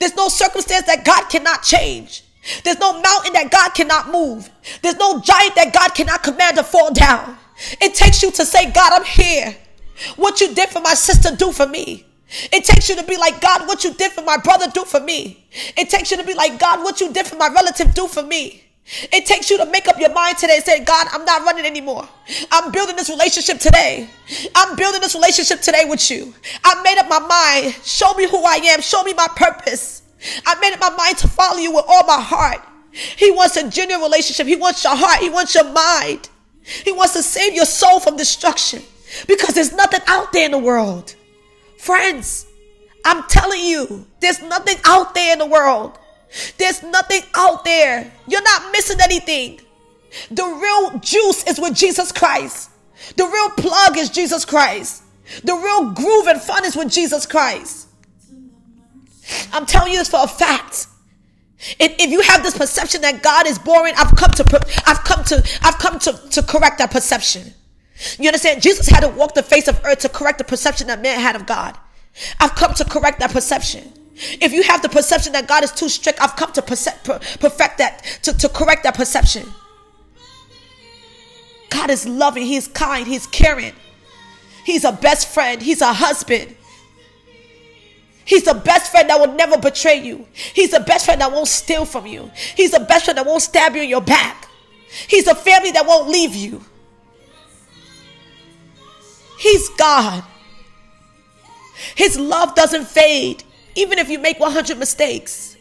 There's 0.00 0.16
no 0.16 0.26
circumstance 0.26 0.86
that 0.86 1.04
God 1.04 1.28
cannot 1.28 1.62
change. 1.62 2.24
There's 2.64 2.80
no 2.80 2.94
mountain 2.94 3.32
that 3.34 3.52
God 3.52 3.74
cannot 3.74 4.10
move. 4.10 4.50
There's 4.82 4.96
no 4.96 5.20
giant 5.20 5.54
that 5.54 5.72
God 5.72 5.94
cannot 5.94 6.24
command 6.24 6.56
to 6.56 6.64
fall 6.64 6.92
down. 6.92 7.38
It 7.80 7.94
takes 7.94 8.24
you 8.24 8.32
to 8.32 8.44
say, 8.44 8.72
God, 8.72 8.92
I'm 8.92 9.04
here. 9.04 9.56
What 10.16 10.40
you 10.40 10.52
did 10.52 10.70
for 10.70 10.80
my 10.80 10.94
sister, 10.94 11.36
do 11.36 11.52
for 11.52 11.68
me. 11.68 12.04
It 12.50 12.64
takes 12.64 12.88
you 12.88 12.96
to 12.96 13.04
be 13.04 13.16
like, 13.16 13.40
God, 13.40 13.68
what 13.68 13.84
you 13.84 13.94
did 13.94 14.10
for 14.10 14.22
my 14.22 14.36
brother, 14.36 14.66
do 14.74 14.84
for 14.84 14.98
me. 14.98 15.46
It 15.76 15.90
takes 15.90 16.10
you 16.10 16.16
to 16.16 16.24
be 16.24 16.34
like, 16.34 16.58
God, 16.58 16.82
what 16.82 17.00
you 17.00 17.12
did 17.12 17.28
for 17.28 17.36
my 17.36 17.50
relative, 17.54 17.94
do 17.94 18.08
for 18.08 18.24
me. 18.24 18.64
It 19.12 19.24
takes 19.24 19.50
you 19.50 19.58
to 19.58 19.66
make 19.66 19.86
up 19.86 20.00
your 20.00 20.12
mind 20.12 20.38
today 20.38 20.56
and 20.56 20.64
say, 20.64 20.84
God, 20.84 21.06
I'm 21.12 21.24
not 21.24 21.42
running 21.44 21.64
anymore. 21.64 22.08
I'm 22.50 22.72
building 22.72 22.96
this 22.96 23.08
relationship 23.08 23.58
today. 23.58 24.08
I'm 24.54 24.76
building 24.76 25.00
this 25.00 25.14
relationship 25.14 25.60
today 25.60 25.84
with 25.86 26.10
you. 26.10 26.34
I 26.64 26.82
made 26.82 26.98
up 26.98 27.08
my 27.08 27.20
mind. 27.20 27.74
Show 27.84 28.12
me 28.14 28.28
who 28.28 28.42
I 28.42 28.56
am. 28.56 28.80
Show 28.80 29.04
me 29.04 29.14
my 29.14 29.28
purpose. 29.36 30.02
I 30.44 30.58
made 30.60 30.72
up 30.72 30.80
my 30.80 30.90
mind 30.90 31.18
to 31.18 31.28
follow 31.28 31.58
you 31.58 31.72
with 31.72 31.84
all 31.88 32.04
my 32.04 32.20
heart. 32.20 32.60
He 32.90 33.30
wants 33.30 33.56
a 33.56 33.70
genuine 33.70 34.02
relationship. 34.02 34.46
He 34.48 34.56
wants 34.56 34.82
your 34.82 34.96
heart. 34.96 35.20
He 35.20 35.30
wants 35.30 35.54
your 35.54 35.70
mind. 35.72 36.28
He 36.62 36.92
wants 36.92 37.12
to 37.14 37.22
save 37.22 37.54
your 37.54 37.66
soul 37.66 38.00
from 38.00 38.16
destruction 38.16 38.82
because 39.28 39.54
there's 39.54 39.72
nothing 39.72 40.00
out 40.08 40.32
there 40.32 40.46
in 40.46 40.50
the 40.50 40.58
world. 40.58 41.14
Friends, 41.78 42.46
I'm 43.04 43.22
telling 43.28 43.64
you, 43.64 44.06
there's 44.20 44.42
nothing 44.42 44.76
out 44.84 45.14
there 45.14 45.32
in 45.32 45.38
the 45.38 45.46
world. 45.46 45.96
There's 46.58 46.82
nothing 46.82 47.22
out 47.34 47.64
there. 47.64 48.10
You're 48.28 48.42
not 48.42 48.72
missing 48.72 48.98
anything. 49.00 49.60
The 50.30 50.44
real 50.44 50.98
juice 51.00 51.46
is 51.46 51.58
with 51.58 51.74
Jesus 51.74 52.12
Christ. 52.12 52.70
The 53.16 53.26
real 53.26 53.50
plug 53.50 53.96
is 53.96 54.10
Jesus 54.10 54.44
Christ. 54.44 55.02
The 55.44 55.54
real 55.54 55.92
groove 55.92 56.26
and 56.26 56.40
fun 56.40 56.64
is 56.64 56.76
with 56.76 56.90
Jesus 56.90 57.26
Christ. 57.26 57.88
I'm 59.52 59.66
telling 59.66 59.92
you 59.92 59.98
this 59.98 60.08
for 60.08 60.22
a 60.22 60.28
fact. 60.28 60.86
If, 61.78 61.94
if 61.98 62.10
you 62.10 62.20
have 62.22 62.42
this 62.42 62.56
perception 62.56 63.02
that 63.02 63.22
God 63.22 63.46
is 63.46 63.58
boring, 63.58 63.94
I've 63.96 64.16
come 64.16 64.30
to 64.32 64.82
I've 64.86 65.04
come 65.04 65.24
to 65.24 65.58
I've 65.62 65.78
come 65.78 65.98
to, 66.00 66.12
to 66.12 66.42
correct 66.42 66.78
that 66.78 66.90
perception. 66.90 67.52
You 68.18 68.28
understand? 68.28 68.62
Jesus 68.62 68.88
had 68.88 69.00
to 69.00 69.08
walk 69.08 69.34
the 69.34 69.42
face 69.42 69.68
of 69.68 69.80
earth 69.84 70.00
to 70.00 70.08
correct 70.08 70.38
the 70.38 70.44
perception 70.44 70.86
that 70.86 71.02
man 71.02 71.20
had 71.20 71.36
of 71.36 71.46
God. 71.46 71.76
I've 72.40 72.54
come 72.54 72.72
to 72.74 72.84
correct 72.84 73.20
that 73.20 73.30
perception. 73.30 73.92
If 74.14 74.52
you 74.52 74.62
have 74.64 74.82
the 74.82 74.88
perception 74.88 75.32
that 75.32 75.48
God 75.48 75.64
is 75.64 75.72
too 75.72 75.88
strict, 75.88 76.20
I've 76.20 76.36
come 76.36 76.52
to 76.52 76.62
perfect 76.62 77.78
that, 77.78 78.18
to, 78.22 78.36
to 78.36 78.48
correct 78.48 78.84
that 78.84 78.94
perception. 78.94 79.46
God 81.70 81.90
is 81.90 82.06
loving, 82.06 82.44
He's 82.44 82.68
kind, 82.68 83.06
He's 83.06 83.26
caring. 83.26 83.72
He's 84.64 84.84
a 84.84 84.92
best 84.92 85.28
friend, 85.28 85.62
He's 85.62 85.80
a 85.80 85.92
husband. 85.92 86.56
He's 88.24 88.44
the 88.44 88.54
best 88.54 88.92
friend 88.92 89.10
that 89.10 89.18
will 89.18 89.32
never 89.34 89.58
betray 89.58 90.00
you. 90.00 90.26
He's 90.32 90.70
the 90.70 90.80
best 90.80 91.06
friend 91.06 91.20
that 91.20 91.32
won't 91.32 91.48
steal 91.48 91.84
from 91.84 92.06
you. 92.06 92.30
He's 92.56 92.70
the 92.70 92.80
best 92.80 93.06
friend 93.06 93.18
that 93.18 93.26
won't 93.26 93.42
stab 93.42 93.74
you 93.74 93.82
in 93.82 93.88
your 93.88 94.02
back. 94.02 94.48
He's 95.08 95.26
a 95.26 95.34
family 95.34 95.72
that 95.72 95.86
won't 95.86 96.08
leave 96.08 96.34
you. 96.34 96.62
He's 99.38 99.68
God. 99.70 100.22
His 101.94 102.18
love 102.18 102.54
doesn't 102.54 102.86
fade, 102.86 103.42
even 103.74 103.98
if 103.98 104.08
you 104.08 104.18
make 104.18 104.38
100 104.40 104.78
mistakes. 104.78 105.56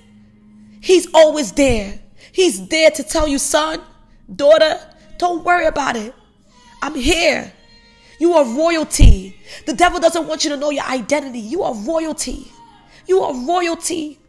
He's 0.81 1.07
always 1.13 1.51
there. 1.51 1.99
He's 2.31 2.67
there 2.67 2.91
to 2.91 3.03
tell 3.03 3.27
you, 3.27 3.37
son, 3.37 3.81
daughter, 4.33 4.79
don't 5.17 5.43
worry 5.43 5.65
about 5.65 5.95
it. 5.95 6.13
I'm 6.81 6.95
here. 6.95 7.51
You 8.19 8.33
are 8.33 8.45
royalty. 8.45 9.37
The 9.65 9.73
devil 9.73 9.99
doesn't 9.99 10.27
want 10.27 10.43
you 10.43 10.49
to 10.51 10.57
know 10.57 10.69
your 10.69 10.85
identity. 10.85 11.39
You 11.39 11.63
are 11.63 11.73
royalty. 11.73 12.51
You 13.07 13.21
are 13.21 13.33
royalty. 13.45 14.19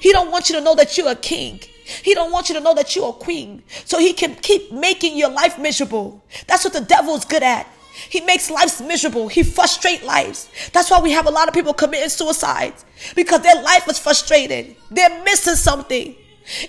He 0.00 0.12
don't 0.12 0.30
want 0.30 0.48
you 0.48 0.56
to 0.56 0.60
know 0.60 0.74
that 0.74 0.96
you're 0.96 1.14
king. 1.16 1.60
He 1.84 2.14
don't 2.14 2.30
want 2.30 2.48
you 2.48 2.54
to 2.54 2.60
know 2.60 2.74
that 2.74 2.94
you're 2.94 3.12
queen. 3.12 3.62
So 3.84 3.98
he 3.98 4.12
can 4.12 4.34
keep 4.36 4.72
making 4.72 5.16
your 5.16 5.30
life 5.30 5.58
miserable. 5.58 6.22
That's 6.46 6.64
what 6.64 6.72
the 6.72 6.80
devil's 6.80 7.24
good 7.24 7.42
at. 7.42 7.66
He 8.08 8.20
makes 8.22 8.50
lives 8.50 8.80
miserable. 8.80 9.28
He 9.28 9.42
frustrates 9.42 10.02
lives. 10.02 10.48
That's 10.72 10.90
why 10.90 11.00
we 11.00 11.12
have 11.12 11.26
a 11.26 11.30
lot 11.30 11.48
of 11.48 11.54
people 11.54 11.74
committing 11.74 12.08
suicide 12.08 12.74
because 13.14 13.42
their 13.42 13.62
life 13.62 13.88
is 13.88 13.98
frustrated. 13.98 14.76
They're 14.90 15.22
missing 15.24 15.56
something. 15.56 16.16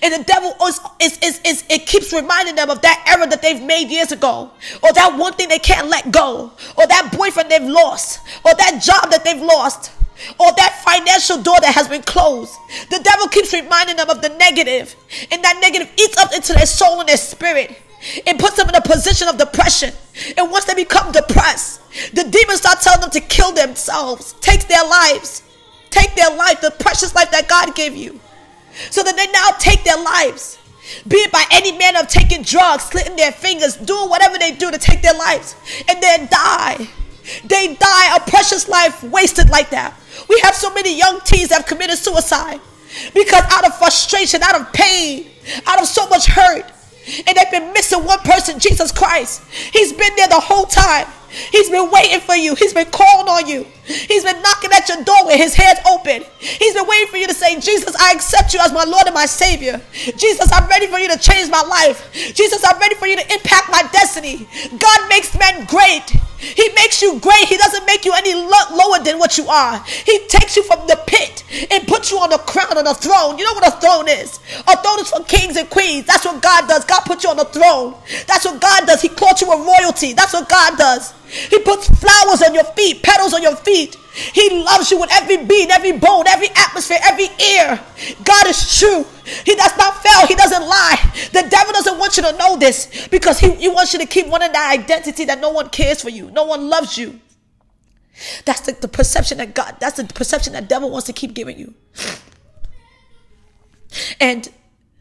And 0.02 0.14
the 0.14 0.24
devil 0.24 0.56
is, 0.68 0.80
is, 1.02 1.20
is, 1.24 1.42
is, 1.46 1.64
it 1.70 1.88
keeps 1.88 2.14
reminding 2.14 2.56
them 2.56 2.70
of 2.70 2.82
that 2.82 3.04
error 3.08 3.26
that 3.28 3.42
they've 3.42 3.62
made 3.62 3.90
years 3.90 4.12
ago, 4.12 4.52
or 4.84 4.94
that 4.94 5.18
one 5.18 5.34
thing 5.34 5.50
they 5.50 5.60
can't 5.60 5.88
let 5.88 6.12
go, 6.12 6.52
or 6.78 6.88
that 6.88 7.14
boyfriend 7.18 7.50
they've 7.50 7.62
lost, 7.62 8.20
or 8.46 8.54
that 8.54 8.82
job 8.84 9.10
that 9.10 9.24
they've 9.24 9.42
lost, 9.42 9.92
or 10.40 10.52
that 10.54 10.82
financial 10.86 11.42
door 11.42 11.60
that 11.62 11.74
has 11.74 11.88
been 11.88 12.04
closed. 12.04 12.54
The 12.92 13.00
devil 13.00 13.28
keeps 13.28 13.52
reminding 13.52 13.96
them 13.96 14.10
of 14.10 14.22
the 14.22 14.30
negative, 14.30 14.96
and 15.32 15.44
that 15.44 15.60
negative 15.60 15.92
eats 15.98 16.18
up 16.18 16.34
into 16.34 16.54
their 16.54 16.68
soul 16.68 17.00
and 17.00 17.10
their 17.10 17.18
spirit. 17.18 17.76
It 18.26 18.38
puts 18.38 18.58
them 18.58 18.70
in 18.70 18.76
a 18.76 18.82
position 18.82 19.28
of 19.28 19.38
depression. 19.38 19.94
And 20.38 20.52
once 20.52 20.66
they 20.66 20.76
become 20.76 21.12
depressed, 21.12 21.82
the 22.14 22.24
demons 22.24 22.60
start 22.60 22.82
telling 22.82 23.02
them 23.02 23.10
to 23.12 23.20
kill 23.20 23.52
themselves, 23.52 24.36
take 24.42 24.68
their 24.68 24.84
lives, 24.86 25.44
take 25.90 26.16
their 26.16 26.36
life, 26.36 26.62
the 26.62 26.72
precious 26.72 27.16
life 27.16 27.32
that 27.32 27.48
God 27.48 27.76
gave 27.76 27.96
you. 27.96 28.20
So 28.90 29.04
that 29.04 29.16
they 29.16 29.28
now 29.32 29.50
take 29.60 29.84
their 29.84 30.02
lives, 30.02 30.58
be 31.08 31.18
it 31.18 31.32
by 31.32 31.46
any 31.52 31.78
manner 31.78 32.00
of 32.00 32.08
taking 32.08 32.42
drugs, 32.42 32.86
slitting 32.86 33.16
their 33.16 33.32
fingers, 33.32 33.78
doing 33.78 34.10
whatever 34.10 34.38
they 34.38 34.52
do 34.52 34.72
to 34.72 34.78
take 34.78 35.02
their 35.02 35.14
lives, 35.14 35.56
and 35.88 36.02
then 36.02 36.28
die. 36.28 36.88
They 37.46 37.76
die 37.76 38.16
a 38.16 38.20
precious 38.20 38.68
life 38.68 39.04
wasted 39.04 39.50
like 39.50 39.70
that. 39.70 39.94
We 40.28 40.40
have 40.44 40.56
so 40.56 40.74
many 40.74 40.98
young 40.98 41.22
teens 41.22 41.50
that 41.50 41.60
have 41.62 41.66
committed 41.66 41.98
suicide 41.98 42.60
because 43.14 43.44
out 43.50 43.66
of 43.66 43.78
frustration, 43.78 44.44
out 44.44 44.60
of 44.60 44.74
pain, 44.74 45.28
out 45.66 45.82
of 45.82 45.88
so 45.88 46.08
much 46.10 46.26
hurt, 46.26 46.66
and 47.28 47.38
they've 47.38 47.52
been 47.52 47.74
missing 47.74 48.04
one 48.04 48.20
person, 48.20 48.60
Jesus 48.60 48.92
Christ. 48.92 49.44
He's 49.52 49.94
been 49.94 50.16
there 50.16 50.28
the 50.28 50.40
whole 50.40 50.66
time. 50.66 51.08
He's 51.52 51.70
been 51.70 51.90
waiting 51.90 52.20
for 52.20 52.36
you. 52.36 52.54
He's 52.56 52.74
been 52.74 52.92
calling 52.92 53.28
on 53.28 53.48
you. 53.48 53.66
He's 53.86 54.24
been 54.24 54.40
knocking 54.44 54.72
at 54.72 54.88
your 54.88 55.04
door 55.04 55.26
with 55.26 55.38
his 55.38 55.56
hands 55.56 55.80
open. 55.90 56.24
He's 56.40 56.76
been 56.76 56.88
waiting 56.88 57.08
for 57.08 57.18
you 57.18 57.28
to 57.28 57.34
say, 57.34 57.60
Jesus, 57.60 57.96
I 58.00 58.14
accept 58.14 58.54
you 58.54 58.60
as 58.62 58.72
my 58.72 58.84
Lord 58.84 59.08
and 59.08 59.16
my 59.16 59.26
Savior. 59.26 59.82
Jesus, 59.94 60.52
I'm 60.54 60.70
ready 60.70 60.86
for 60.88 61.00
you 61.00 61.10
to 61.10 61.18
change 61.18 61.50
my 61.50 61.62
life. 61.62 62.12
Jesus, 62.36 62.64
I'm 62.64 62.80
ready 62.80 62.96
for 62.96 63.08
you 63.08 63.16
to 63.16 63.34
impact 63.34 63.72
my 63.72 63.82
destiny. 63.92 64.48
God 64.78 65.10
makes 65.10 65.38
men 65.38 65.66
great. 65.66 66.16
He 66.44 66.70
makes 66.76 67.02
you 67.02 67.20
great. 67.20 67.46
He 67.46 67.58
doesn't 67.58 67.86
make 67.86 68.06
you 68.06 68.14
any 68.14 68.34
lo- 68.34 68.70
lower 68.72 69.00
than 69.04 69.18
what 69.18 69.38
you 69.38 69.48
are. 69.48 69.84
He 69.84 70.28
takes 70.28 70.58
you 70.58 70.64
from 70.64 70.86
the 70.88 71.00
pit 71.08 71.44
and 71.72 71.88
puts 71.88 72.12
you 72.12 72.18
on 72.20 72.30
the 72.30 72.38
crown 72.40 72.78
on 72.78 72.86
a 72.86 72.94
throne. 72.94 73.38
You 73.38 73.46
know 73.46 73.54
what 73.54 73.68
a 73.68 73.80
throne 73.80 74.10
is? 74.10 74.40
A 74.68 74.76
throne 74.82 75.00
is 75.00 75.10
for 75.10 75.24
kings 75.24 75.56
and 75.56 75.70
queens. 75.70 76.06
That's 76.06 76.26
what 76.26 76.42
God 76.42 76.68
does. 76.68 76.86
God 76.86 77.02
put 77.02 77.24
you 77.24 77.30
on 77.30 77.38
the 77.38 77.46
throne. 77.46 77.96
That's 78.28 78.46
what 78.46 78.60
God 78.60 78.86
does. 78.86 79.02
He 79.02 79.10
called 79.10 79.40
you 79.42 79.52
a 79.52 79.58
royalty. 79.58 80.14
That's 80.14 80.34
what 80.34 80.50
God 80.50 80.78
does. 80.78 81.14
He 81.28 81.60
puts 81.60 81.88
flowers 81.88 82.42
on 82.42 82.54
your 82.54 82.66
feet, 82.76 83.02
petals 83.04 83.34
on 83.34 83.42
your 83.42 83.56
feet. 83.56 83.98
He 84.14 84.64
loves 84.64 84.92
you 84.92 85.00
with 85.00 85.12
every 85.12 85.38
beat, 85.38 85.72
every 85.72 85.94
bone, 85.94 86.28
every 86.28 86.50
atmosphere, 86.56 87.00
every 87.04 87.30
ear. 87.56 87.80
God 88.24 88.48
is 88.48 88.80
true. 88.80 89.06
He 89.44 89.56
does 89.56 89.76
not 89.76 90.04
fail. 90.04 90.28
He 90.28 90.36
doesn't 90.36 90.62
lie. 90.62 91.12
The 91.32 91.48
devil 91.50 91.74
doesn't 91.74 91.98
want 91.98 92.18
you 92.18 92.24
to 92.24 92.38
know 92.38 92.56
this 92.58 93.08
because 93.08 93.40
he, 93.40 93.52
he 93.56 93.68
wants 93.70 93.92
you 93.94 94.00
to 94.00 94.06
keep 94.06 94.28
wanting 94.28 94.52
that 94.52 94.72
identity 94.72 95.26
that 95.26 95.40
no 95.40 95.50
one 95.50 95.70
cares 95.70 96.02
for 96.04 96.10
you, 96.10 96.30
no 96.32 96.44
one 96.44 96.70
loves 96.70 96.98
you. 96.98 97.20
That's 98.46 98.62
the, 98.62 98.74
the 98.74 98.88
perception 98.88 99.40
that 99.40 99.56
God, 99.56 99.78
that's 99.80 99.98
the 99.98 100.04
perception 100.06 100.54
that 100.54 100.70
devil 100.70 100.92
wants 100.92 101.08
to 101.08 101.14
keep 101.14 101.34
giving 101.34 101.58
you. 101.58 101.74
And 104.20 104.48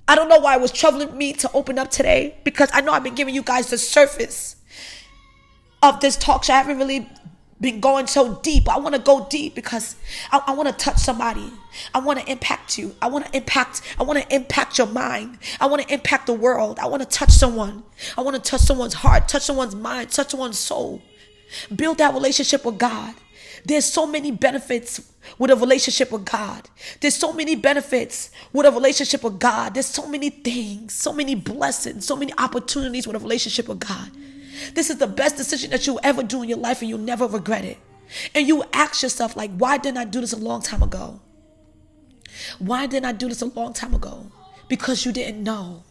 I 0.09 0.15
don't 0.15 0.29
know 0.29 0.39
why 0.39 0.57
it 0.57 0.61
was 0.61 0.73
troubling 0.73 1.17
me 1.17 1.35
to 1.35 1.51
open 1.53 1.79
up 1.79 1.91
today 1.91 2.37
because 2.45 2.71
I 2.73 2.81
know 2.81 2.93
I've 2.93 3.05
been 3.05 3.15
giving 3.15 3.35
you 3.35 3.43
guys 3.43 3.69
the 3.69 3.79
surface 3.79 4.57
of 5.83 6.01
this 6.01 6.17
talk 6.17 6.45
show. 6.45 6.55
I 6.55 6.59
haven't 6.59 6.79
really 6.79 7.09
been 7.63 7.81
going 7.81 8.07
so 8.07 8.35
deep. 8.43 8.69
I 8.69 8.77
want 8.77 8.95
to 8.95 9.01
go 9.01 9.27
deep 9.31 9.55
because 9.55 9.97
I, 10.31 10.43
I 10.49 10.53
want 10.53 10.69
to 10.69 10.75
touch 10.75 10.99
somebody. 10.99 11.51
I 11.95 12.01
want 12.01 12.21
to 12.21 12.31
impact 12.31 12.77
you. 12.77 12.95
I 13.01 13.07
want 13.07 13.25
to 13.25 13.37
impact. 13.37 13.81
I 13.99 14.03
want 14.03 14.21
to 14.21 14.35
impact 14.35 14.77
your 14.77 14.89
mind. 14.89 15.39
I 15.61 15.67
want 15.67 15.81
to 15.81 15.95
impact 15.95 16.27
the 16.27 16.35
world. 16.35 16.79
I 16.79 16.87
want 16.87 17.03
to 17.03 17.09
touch 17.09 17.31
someone. 17.31 17.85
I 18.19 18.21
want 18.21 18.37
to 18.37 18.43
touch 18.43 18.61
someone's 18.61 18.95
heart, 18.95 19.29
touch 19.29 19.45
someone's 19.45 19.77
mind, 19.77 20.11
touch 20.11 20.33
someone's 20.33 20.59
soul. 20.59 21.01
Build 21.75 21.99
that 21.99 22.13
relationship 22.13 22.65
with 22.65 22.79
God. 22.79 23.15
There's 23.65 23.85
so 23.85 24.07
many 24.07 24.33
benefits 24.33 25.13
with 25.39 25.53
a 25.53 25.57
relationship 25.57 26.11
with 26.11 26.25
God. 26.25 26.69
There's 27.01 27.15
so 27.15 27.33
many 27.33 27.55
benefits 27.55 28.33
with 28.53 28.67
a 28.67 28.73
relationship 28.73 29.23
with 29.23 29.39
God. 29.39 29.75
There's 29.75 29.87
so 29.87 30.09
many 30.09 30.31
things, 30.31 30.95
so 30.95 31.13
many 31.13 31.37
blessings, 31.37 32.05
so 32.07 32.17
many 32.17 32.33
opportunities 32.39 33.07
with 33.07 33.15
a 33.15 33.21
relationship 33.21 33.69
with 33.69 33.79
God. 33.79 34.11
This 34.75 34.91
is 34.91 34.99
the 34.99 35.07
best 35.07 35.37
decision 35.37 35.71
that 35.71 35.87
you'll 35.87 36.01
ever 36.03 36.23
do 36.23 36.43
in 36.43 36.49
your 36.49 36.59
life 36.59 36.81
and 36.81 36.89
you'll 36.89 36.99
never 36.99 37.27
regret 37.27 37.65
it. 37.65 37.79
And 38.35 38.47
you 38.47 38.65
ask 38.73 39.03
yourself, 39.03 39.37
like, 39.37 39.51
why 39.57 39.79
didn't 39.79 39.99
I 39.99 40.05
do 40.05 40.21
this 40.21 40.33
a 40.33 40.37
long 40.37 40.63
time 40.63 40.83
ago? 40.83 41.21
Why 42.59 42.87
didn't 42.87 43.07
I 43.07 43.13
do 43.13 43.29
this 43.29 43.43
a 43.43 43.47
long 43.47 43.73
time 43.73 43.95
ago? 43.95 44.27
Because 44.69 45.05
you 45.05 45.13
didn't 45.13 45.43
know. 45.43 45.85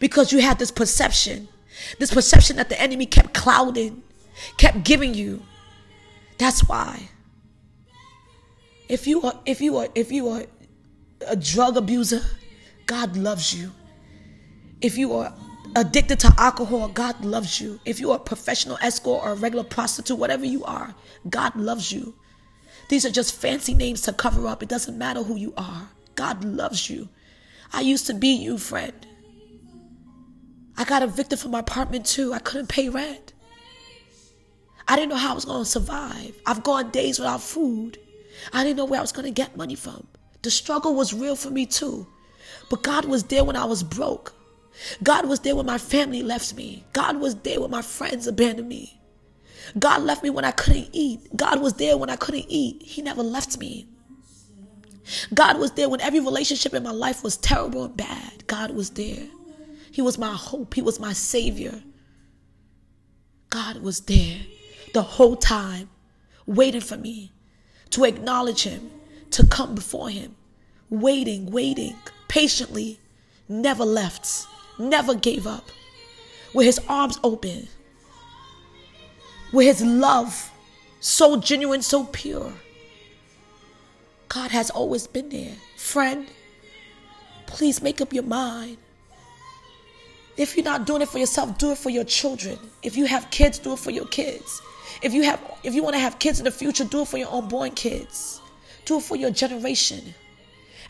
Because 0.00 0.32
you 0.32 0.40
had 0.40 0.58
this 0.58 0.70
perception, 0.70 1.48
this 1.98 2.12
perception 2.12 2.56
that 2.56 2.68
the 2.68 2.80
enemy 2.80 3.06
kept 3.06 3.34
clouding, 3.34 4.02
kept 4.56 4.84
giving 4.84 5.14
you. 5.14 5.42
That's 6.38 6.66
why. 6.68 7.08
If 8.88 9.06
you 9.06 9.22
are 9.22 9.38
if 9.44 9.60
you 9.60 9.76
are 9.78 9.88
if 9.94 10.12
you 10.12 10.28
are 10.28 10.44
a 11.26 11.36
drug 11.36 11.76
abuser, 11.76 12.22
God 12.86 13.16
loves 13.16 13.54
you. 13.54 13.72
If 14.80 14.96
you 14.98 15.14
are 15.14 15.34
addicted 15.74 16.20
to 16.20 16.34
alcohol, 16.38 16.88
God 16.88 17.24
loves 17.24 17.60
you. 17.60 17.80
If 17.84 17.98
you're 18.00 18.16
a 18.16 18.20
professional 18.20 18.78
escort 18.80 19.24
or 19.24 19.32
a 19.32 19.34
regular 19.34 19.64
prostitute, 19.64 20.18
whatever 20.18 20.44
you 20.44 20.64
are, 20.64 20.94
God 21.28 21.56
loves 21.56 21.90
you. 21.90 22.14
These 22.88 23.04
are 23.04 23.10
just 23.10 23.34
fancy 23.34 23.74
names 23.74 24.02
to 24.02 24.12
cover 24.12 24.46
up. 24.46 24.62
It 24.62 24.68
doesn't 24.68 24.96
matter 24.96 25.22
who 25.22 25.36
you 25.36 25.52
are. 25.56 25.88
God 26.14 26.44
loves 26.44 26.88
you. 26.88 27.08
I 27.72 27.80
used 27.80 28.06
to 28.06 28.14
be 28.14 28.28
you, 28.28 28.58
friend. 28.58 29.06
I 30.76 30.84
got 30.84 31.02
evicted 31.02 31.38
from 31.38 31.52
my 31.52 31.60
apartment 31.60 32.06
too. 32.06 32.32
I 32.32 32.38
couldn't 32.38 32.68
pay 32.68 32.88
rent. 32.88 33.32
I 34.88 34.94
didn't 34.94 35.10
know 35.10 35.16
how 35.16 35.32
I 35.32 35.34
was 35.34 35.44
going 35.44 35.64
to 35.64 35.70
survive. 35.70 36.40
I've 36.46 36.62
gone 36.62 36.90
days 36.90 37.18
without 37.18 37.42
food. 37.42 37.98
I 38.52 38.62
didn't 38.62 38.76
know 38.76 38.84
where 38.84 39.00
I 39.00 39.02
was 39.02 39.12
going 39.12 39.24
to 39.24 39.32
get 39.32 39.56
money 39.56 39.74
from. 39.74 40.06
The 40.42 40.50
struggle 40.50 40.94
was 40.94 41.12
real 41.12 41.34
for 41.34 41.50
me 41.50 41.66
too. 41.66 42.06
But 42.70 42.82
God 42.82 43.04
was 43.06 43.24
there 43.24 43.42
when 43.42 43.56
I 43.56 43.64
was 43.64 43.82
broke. 43.82 44.32
God 45.02 45.26
was 45.26 45.40
there 45.40 45.56
when 45.56 45.66
my 45.66 45.78
family 45.78 46.22
left 46.22 46.54
me. 46.54 46.84
God 46.92 47.18
was 47.18 47.34
there 47.36 47.60
when 47.60 47.70
my 47.70 47.82
friends 47.82 48.26
abandoned 48.26 48.68
me. 48.68 49.00
God 49.78 50.02
left 50.02 50.22
me 50.22 50.30
when 50.30 50.44
I 50.44 50.52
couldn't 50.52 50.90
eat. 50.92 51.36
God 51.36 51.60
was 51.60 51.74
there 51.74 51.96
when 51.96 52.10
I 52.10 52.16
couldn't 52.16 52.46
eat. 52.48 52.82
He 52.82 53.02
never 53.02 53.22
left 53.22 53.58
me. 53.58 53.88
God 55.34 55.58
was 55.58 55.72
there 55.72 55.88
when 55.88 56.00
every 56.00 56.20
relationship 56.20 56.74
in 56.74 56.82
my 56.82 56.90
life 56.90 57.22
was 57.22 57.36
terrible 57.36 57.84
and 57.84 57.96
bad. 57.96 58.46
God 58.46 58.72
was 58.72 58.90
there. 58.90 59.26
He 59.90 60.02
was 60.02 60.18
my 60.18 60.32
hope. 60.34 60.74
He 60.74 60.82
was 60.82 61.00
my 61.00 61.12
savior. 61.12 61.82
God 63.50 63.78
was 63.78 64.00
there 64.00 64.38
the 64.92 65.02
whole 65.02 65.36
time, 65.36 65.88
waiting 66.46 66.80
for 66.80 66.96
me 66.96 67.32
to 67.90 68.04
acknowledge 68.04 68.64
Him, 68.64 68.90
to 69.30 69.46
come 69.46 69.74
before 69.74 70.10
Him, 70.10 70.34
waiting, 70.90 71.50
waiting, 71.50 71.96
patiently, 72.28 72.98
never 73.48 73.84
left 73.84 74.46
never 74.78 75.14
gave 75.14 75.46
up, 75.46 75.70
with 76.54 76.66
his 76.66 76.80
arms 76.88 77.18
open, 77.22 77.68
with 79.52 79.66
his 79.66 79.86
love 79.86 80.50
so 81.00 81.36
genuine, 81.36 81.82
so 81.82 82.04
pure. 82.04 82.52
God 84.28 84.50
has 84.50 84.70
always 84.70 85.06
been 85.06 85.28
there. 85.28 85.54
Friend, 85.76 86.26
please 87.46 87.80
make 87.80 88.00
up 88.00 88.12
your 88.12 88.24
mind. 88.24 88.78
If 90.36 90.56
you're 90.56 90.64
not 90.64 90.86
doing 90.86 91.02
it 91.02 91.08
for 91.08 91.18
yourself, 91.18 91.56
do 91.58 91.70
it 91.72 91.78
for 91.78 91.90
your 91.90 92.04
children. 92.04 92.58
If 92.82 92.96
you 92.96 93.06
have 93.06 93.30
kids, 93.30 93.58
do 93.58 93.72
it 93.72 93.78
for 93.78 93.90
your 93.90 94.06
kids. 94.06 94.60
If 95.02 95.14
you 95.14 95.22
have 95.22 95.40
if 95.62 95.74
you 95.74 95.82
want 95.82 95.94
to 95.94 96.00
have 96.00 96.18
kids 96.18 96.38
in 96.38 96.44
the 96.44 96.50
future, 96.50 96.84
do 96.84 97.02
it 97.02 97.08
for 97.08 97.16
your 97.16 97.32
unborn 97.32 97.70
kids. 97.70 98.40
Do 98.84 98.98
it 98.98 99.02
for 99.02 99.16
your 99.16 99.30
generation. 99.30 100.14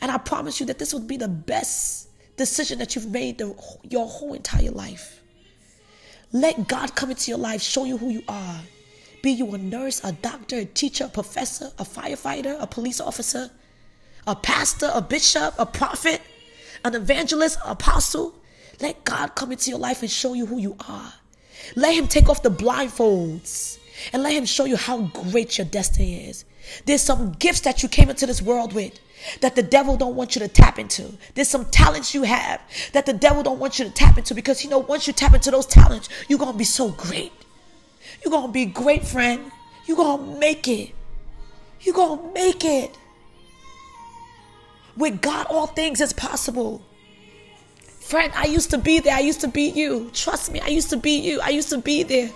And 0.01 0.11
I 0.11 0.19
promise 0.19 0.61
you 0.61 0.67
that 0.67 0.79
this 0.79 0.93
would 0.93 1.07
be 1.07 1.17
the 1.17 1.29
best 1.29 2.06
decision 2.37 2.79
that 2.79 2.95
you've 2.95 3.11
made 3.11 3.39
the, 3.39 3.55
your 3.83 4.07
whole 4.07 4.35
entire 4.35 4.71
life. 4.71 5.23
Let 6.33 6.69
God 6.69 6.95
come 6.95 7.11
into 7.11 7.31
your 7.31 7.39
life, 7.39 7.63
show 7.63 7.85
you 7.85 7.97
who 7.97 8.11
you 8.11 8.23
are. 8.29 8.61
Be 9.23 9.31
you 9.33 9.55
a 9.55 9.59
nurse, 9.59 10.03
a 10.05 10.13
doctor, 10.13 10.59
a 10.59 10.65
teacher, 10.65 11.05
a 11.05 11.09
professor, 11.09 11.71
a 11.79 11.85
firefighter, 11.85 12.61
a 12.61 12.67
police 12.67 13.01
officer, 13.01 13.51
a 14.27 14.37
pastor, 14.37 14.91
a 14.93 15.01
bishop, 15.01 15.55
a 15.59 15.67
prophet, 15.67 16.21
an 16.85 16.95
evangelist, 16.95 17.59
an 17.65 17.73
apostle. 17.73 18.35
Let 18.81 19.05
God 19.05 19.35
come 19.35 19.53
into 19.53 19.71
your 19.71 19.79
life 19.79 20.03
and 20.03 20.11
show 20.11 20.35
you 20.35 20.47
who 20.47 20.59
you 20.59 20.77
are. 20.89 21.13
Let 21.75 21.95
Him 21.95 22.07
take 22.07 22.29
off 22.29 22.43
the 22.43 22.51
blindfolds 22.51 23.79
and 24.13 24.23
let 24.23 24.33
Him 24.33 24.45
show 24.45 24.65
you 24.65 24.77
how 24.77 25.03
great 25.07 25.59
your 25.59 25.65
destiny 25.65 26.29
is. 26.29 26.45
There's 26.85 27.03
some 27.03 27.33
gifts 27.33 27.61
that 27.61 27.83
you 27.83 27.89
came 27.89 28.11
into 28.11 28.27
this 28.27 28.43
world 28.43 28.75
with 28.75 28.99
that 29.41 29.55
the 29.55 29.63
devil 29.63 29.97
don't 29.97 30.15
want 30.15 30.35
you 30.35 30.41
to 30.41 30.49
tap 30.49 30.79
into. 30.79 31.13
There's 31.35 31.49
some 31.49 31.67
talents 31.67 32.15
you 32.15 32.23
have 32.23 32.61
that 32.93 33.07
the 33.07 33.13
devil 33.13 33.43
don't 33.43 33.59
want 33.59 33.79
you 33.79 33.85
to 33.85 33.91
tap 33.91 34.19
into 34.19 34.35
because 34.35 34.65
you 34.65 34.71
know 34.71 34.79
once 34.79 35.07
you 35.07 35.13
tap 35.13 35.35
into 35.35 35.51
those 35.51 35.67
talents, 35.67 36.09
you're 36.29 36.39
going 36.39 36.53
to 36.53 36.59
be 36.59 36.65
so 36.65 36.91
great. 36.91 37.33
You're 38.25 38.31
going 38.31 38.47
to 38.47 38.53
be 38.53 38.67
great, 38.67 39.07
friend. 39.07 39.51
You're 39.87 39.97
going 39.97 40.35
to 40.35 40.39
make 40.39 40.69
it. 40.69 40.93
You're 41.81 41.95
going 41.95 42.19
to 42.19 42.35
make 42.35 42.65
it. 42.65 42.97
With 44.97 45.21
God, 45.21 45.47
all 45.51 45.67
things 45.67 46.01
is 46.01 46.13
possible. 46.13 46.83
Friend, 48.01 48.33
I 48.35 48.47
used 48.47 48.71
to 48.71 48.79
be 48.79 49.01
there. 49.01 49.15
I 49.15 49.21
used 49.21 49.41
to 49.43 49.49
be 49.49 49.69
you. 49.69 50.11
Trust 50.15 50.53
me, 50.53 50.61
I 50.61 50.69
used 50.69 50.91
to 50.91 50.97
be 50.97 51.19
you. 51.19 51.41
I 51.41 51.51
used 51.51 51.69
to 51.71 51.79
be 51.79 52.03
there. 52.03 52.31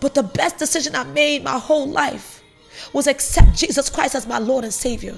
But 0.00 0.14
the 0.14 0.22
best 0.22 0.58
decision 0.58 0.94
I 0.94 1.04
made 1.04 1.44
my 1.44 1.58
whole 1.58 1.88
life 1.88 2.42
was 2.92 3.06
accept 3.06 3.54
Jesus 3.56 3.90
Christ 3.90 4.14
as 4.14 4.26
my 4.26 4.38
Lord 4.38 4.64
and 4.64 4.72
Savior 4.72 5.16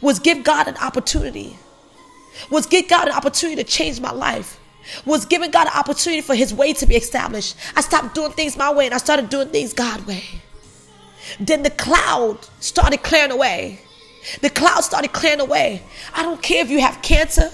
was 0.00 0.18
give 0.18 0.44
God 0.44 0.68
an 0.68 0.76
opportunity, 0.78 1.56
was 2.50 2.66
give 2.66 2.88
God 2.88 3.08
an 3.08 3.14
opportunity 3.14 3.62
to 3.62 3.68
change 3.68 4.00
my 4.00 4.12
life, 4.12 4.60
was 5.04 5.24
giving 5.24 5.50
God 5.50 5.66
an 5.66 5.72
opportunity 5.74 6.20
for 6.20 6.34
his 6.34 6.52
way 6.52 6.72
to 6.74 6.86
be 6.86 6.96
established. 6.96 7.56
I 7.74 7.80
stopped 7.80 8.14
doing 8.14 8.32
things 8.32 8.56
my 8.56 8.72
way 8.72 8.86
and 8.86 8.94
I 8.94 8.98
started 8.98 9.30
doing 9.30 9.48
things 9.48 9.72
God 9.72 10.06
way. 10.06 10.22
Then 11.40 11.62
the 11.62 11.70
cloud 11.70 12.38
started 12.60 13.02
clearing 13.02 13.30
away. 13.30 13.80
The 14.40 14.50
cloud 14.50 14.82
started 14.82 15.12
clearing 15.12 15.40
away. 15.40 15.82
I 16.14 16.22
don't 16.22 16.42
care 16.42 16.62
if 16.62 16.70
you 16.70 16.80
have 16.80 17.00
cancer. 17.02 17.50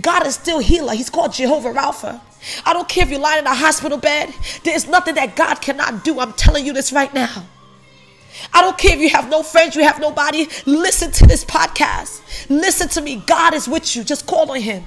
God 0.00 0.26
is 0.26 0.34
still 0.34 0.58
healer. 0.58 0.94
He's 0.94 1.10
called 1.10 1.32
Jehovah 1.32 1.72
Rapha. 1.72 2.20
I 2.64 2.72
don't 2.72 2.88
care 2.88 3.04
if 3.04 3.10
you're 3.10 3.20
lying 3.20 3.40
in 3.40 3.46
a 3.46 3.54
hospital 3.54 3.98
bed. 3.98 4.32
There's 4.64 4.86
nothing 4.86 5.16
that 5.16 5.36
God 5.36 5.56
cannot 5.56 6.04
do. 6.04 6.20
I'm 6.20 6.32
telling 6.34 6.64
you 6.64 6.72
this 6.72 6.92
right 6.92 7.12
now. 7.12 7.44
I 8.52 8.62
don't 8.62 8.78
care 8.78 8.94
if 8.94 9.00
you 9.00 9.10
have 9.10 9.28
no 9.28 9.42
friends, 9.42 9.76
you 9.76 9.82
have 9.82 10.00
nobody. 10.00 10.46
Listen 10.66 11.10
to 11.12 11.26
this 11.26 11.44
podcast. 11.44 12.20
Listen 12.48 12.88
to 12.88 13.00
me. 13.00 13.22
God 13.26 13.54
is 13.54 13.68
with 13.68 13.96
you. 13.96 14.04
Just 14.04 14.26
call 14.26 14.50
on 14.50 14.60
Him. 14.60 14.84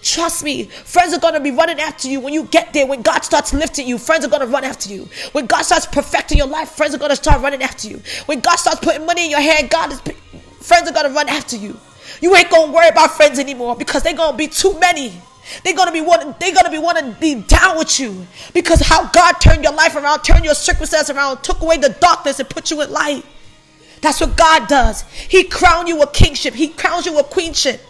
Trust 0.00 0.44
me, 0.44 0.64
friends 0.64 1.12
are 1.12 1.18
gonna 1.18 1.40
be 1.40 1.50
running 1.50 1.80
after 1.80 2.08
you 2.08 2.20
when 2.20 2.32
you 2.32 2.44
get 2.44 2.72
there. 2.72 2.86
When 2.86 3.02
God 3.02 3.24
starts 3.24 3.52
lifting 3.52 3.86
you, 3.86 3.98
friends 3.98 4.24
are 4.24 4.28
gonna 4.28 4.46
run 4.46 4.64
after 4.64 4.88
you. 4.90 5.08
When 5.32 5.46
God 5.46 5.62
starts 5.62 5.86
perfecting 5.86 6.38
your 6.38 6.46
life, 6.46 6.70
friends 6.70 6.94
are 6.94 6.98
gonna 6.98 7.16
start 7.16 7.42
running 7.42 7.62
after 7.62 7.88
you. 7.88 8.00
When 8.26 8.40
God 8.40 8.56
starts 8.56 8.80
putting 8.80 9.04
money 9.04 9.24
in 9.24 9.30
your 9.30 9.40
hand, 9.40 9.70
God 9.70 9.92
is 9.92 10.00
friends 10.60 10.88
are 10.88 10.94
gonna 10.94 11.10
run 11.10 11.28
after 11.28 11.56
you. 11.56 11.76
You 12.20 12.34
ain't 12.36 12.50
gonna 12.50 12.72
worry 12.72 12.88
about 12.88 13.12
friends 13.12 13.38
anymore 13.38 13.74
because 13.76 14.02
they're 14.02 14.14
gonna 14.14 14.36
be 14.36 14.46
too 14.46 14.78
many. 14.78 15.20
They're 15.64 15.74
gonna 15.74 15.92
be 15.92 16.00
wanting, 16.00 16.34
they're 16.38 16.54
gonna 16.54 16.70
be 16.70 16.78
wanting 16.78 17.14
to 17.14 17.20
be 17.20 17.36
down 17.36 17.78
with 17.78 17.98
you 17.98 18.26
because 18.52 18.80
how 18.80 19.08
God 19.08 19.32
turned 19.34 19.64
your 19.64 19.72
life 19.72 19.96
around, 19.96 20.22
turned 20.22 20.44
your 20.44 20.54
circumstances 20.54 21.14
around, 21.14 21.42
took 21.42 21.60
away 21.60 21.78
the 21.78 21.90
darkness 22.00 22.40
and 22.40 22.48
put 22.48 22.70
you 22.70 22.80
in 22.82 22.90
light. 22.90 23.24
That's 24.00 24.20
what 24.20 24.36
God 24.36 24.68
does. 24.68 25.02
He 25.02 25.44
crowned 25.44 25.88
you 25.88 25.98
with 25.98 26.12
kingship, 26.12 26.54
He 26.54 26.68
crowns 26.68 27.06
you 27.06 27.14
with 27.14 27.26
queenship, 27.26 27.80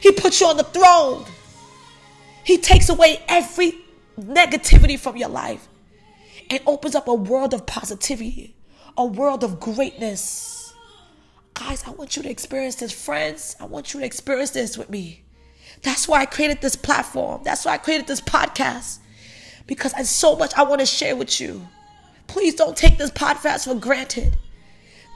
He 0.00 0.12
puts 0.12 0.40
you 0.40 0.46
on 0.46 0.56
the 0.56 0.64
throne. 0.64 1.24
He 2.44 2.58
takes 2.58 2.88
away 2.88 3.22
every 3.28 3.74
negativity 4.18 4.98
from 4.98 5.16
your 5.16 5.28
life 5.28 5.68
and 6.50 6.60
opens 6.66 6.94
up 6.94 7.08
a 7.08 7.14
world 7.14 7.54
of 7.54 7.66
positivity, 7.66 8.54
a 8.96 9.04
world 9.04 9.44
of 9.44 9.60
greatness. 9.60 10.74
Guys, 11.54 11.84
I 11.86 11.90
want 11.90 12.16
you 12.16 12.22
to 12.22 12.30
experience 12.30 12.76
this, 12.76 12.92
friends. 12.92 13.56
I 13.60 13.66
want 13.66 13.94
you 13.94 14.00
to 14.00 14.06
experience 14.06 14.50
this 14.50 14.76
with 14.76 14.90
me. 14.90 15.22
That's 15.82 16.06
why 16.08 16.20
I 16.20 16.26
created 16.26 16.60
this 16.60 16.76
platform. 16.76 17.42
That's 17.44 17.64
why 17.64 17.72
I 17.72 17.78
created 17.78 18.06
this 18.06 18.20
podcast. 18.20 18.98
Because 19.66 19.92
there's 19.92 20.08
so 20.08 20.36
much 20.36 20.54
I 20.54 20.62
want 20.62 20.80
to 20.80 20.86
share 20.86 21.16
with 21.16 21.40
you. 21.40 21.66
Please 22.26 22.54
don't 22.54 22.76
take 22.76 22.98
this 22.98 23.10
podcast 23.10 23.64
for 23.64 23.74
granted. 23.74 24.36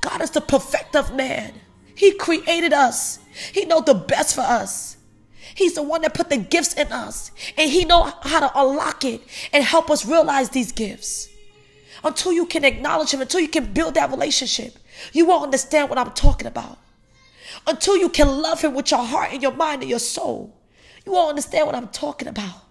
God 0.00 0.20
is 0.22 0.30
the 0.30 0.40
perfect 0.40 0.96
of 0.96 1.14
man. 1.14 1.52
He 1.94 2.12
created 2.12 2.72
us. 2.72 3.18
He 3.52 3.64
knows 3.64 3.84
the 3.84 3.94
best 3.94 4.34
for 4.34 4.42
us. 4.42 4.96
He's 5.54 5.74
the 5.74 5.82
one 5.82 6.02
that 6.02 6.14
put 6.14 6.28
the 6.28 6.36
gifts 6.36 6.74
in 6.74 6.88
us. 6.92 7.30
And 7.56 7.70
he 7.70 7.84
know 7.84 8.12
how 8.22 8.40
to 8.40 8.50
unlock 8.60 9.04
it 9.04 9.22
and 9.52 9.64
help 9.64 9.90
us 9.90 10.04
realize 10.04 10.50
these 10.50 10.72
gifts. 10.72 11.28
until 12.04 12.32
you 12.32 12.46
can 12.46 12.64
acknowledge 12.64 13.10
Him, 13.12 13.20
until 13.20 13.40
you 13.40 13.48
can 13.48 13.72
build 13.72 13.94
that 13.94 14.10
relationship, 14.10 14.74
you 15.12 15.26
won't 15.26 15.44
understand 15.44 15.88
what 15.88 15.98
I'm 15.98 16.12
talking 16.12 16.46
about. 16.46 16.78
Until 17.66 17.96
you 17.96 18.08
can 18.08 18.28
love 18.42 18.60
Him 18.60 18.74
with 18.74 18.90
your 18.90 19.04
heart 19.04 19.32
and 19.32 19.42
your 19.42 19.52
mind 19.52 19.82
and 19.82 19.90
your 19.90 19.98
soul, 19.98 20.55
you 21.06 21.12
won't 21.12 21.30
understand 21.30 21.66
what 21.66 21.74
I'm 21.74 21.88
talking 21.88 22.28
about. 22.28 22.62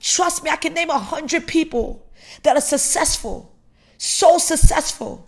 Trust 0.00 0.44
me, 0.44 0.50
I 0.50 0.56
can 0.56 0.74
name 0.74 0.90
a 0.90 0.98
hundred 0.98 1.46
people 1.46 2.06
that 2.42 2.56
are 2.56 2.60
successful, 2.60 3.54
so 3.96 4.38
successful, 4.38 5.26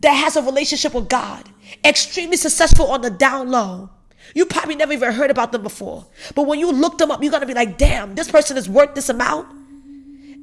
that 0.00 0.12
has 0.12 0.36
a 0.36 0.42
relationship 0.42 0.94
with 0.94 1.08
God, 1.08 1.48
extremely 1.84 2.36
successful 2.36 2.86
on 2.86 3.00
the 3.00 3.10
down 3.10 3.50
low. 3.50 3.90
You 4.34 4.46
probably 4.46 4.76
never 4.76 4.92
even 4.92 5.12
heard 5.12 5.30
about 5.30 5.52
them 5.52 5.62
before. 5.62 6.06
But 6.34 6.46
when 6.46 6.58
you 6.58 6.70
look 6.70 6.98
them 6.98 7.10
up, 7.10 7.22
you're 7.22 7.30
going 7.30 7.42
to 7.42 7.46
be 7.46 7.54
like, 7.54 7.78
damn, 7.78 8.14
this 8.14 8.30
person 8.30 8.56
is 8.56 8.68
worth 8.68 8.94
this 8.94 9.08
amount. 9.08 9.48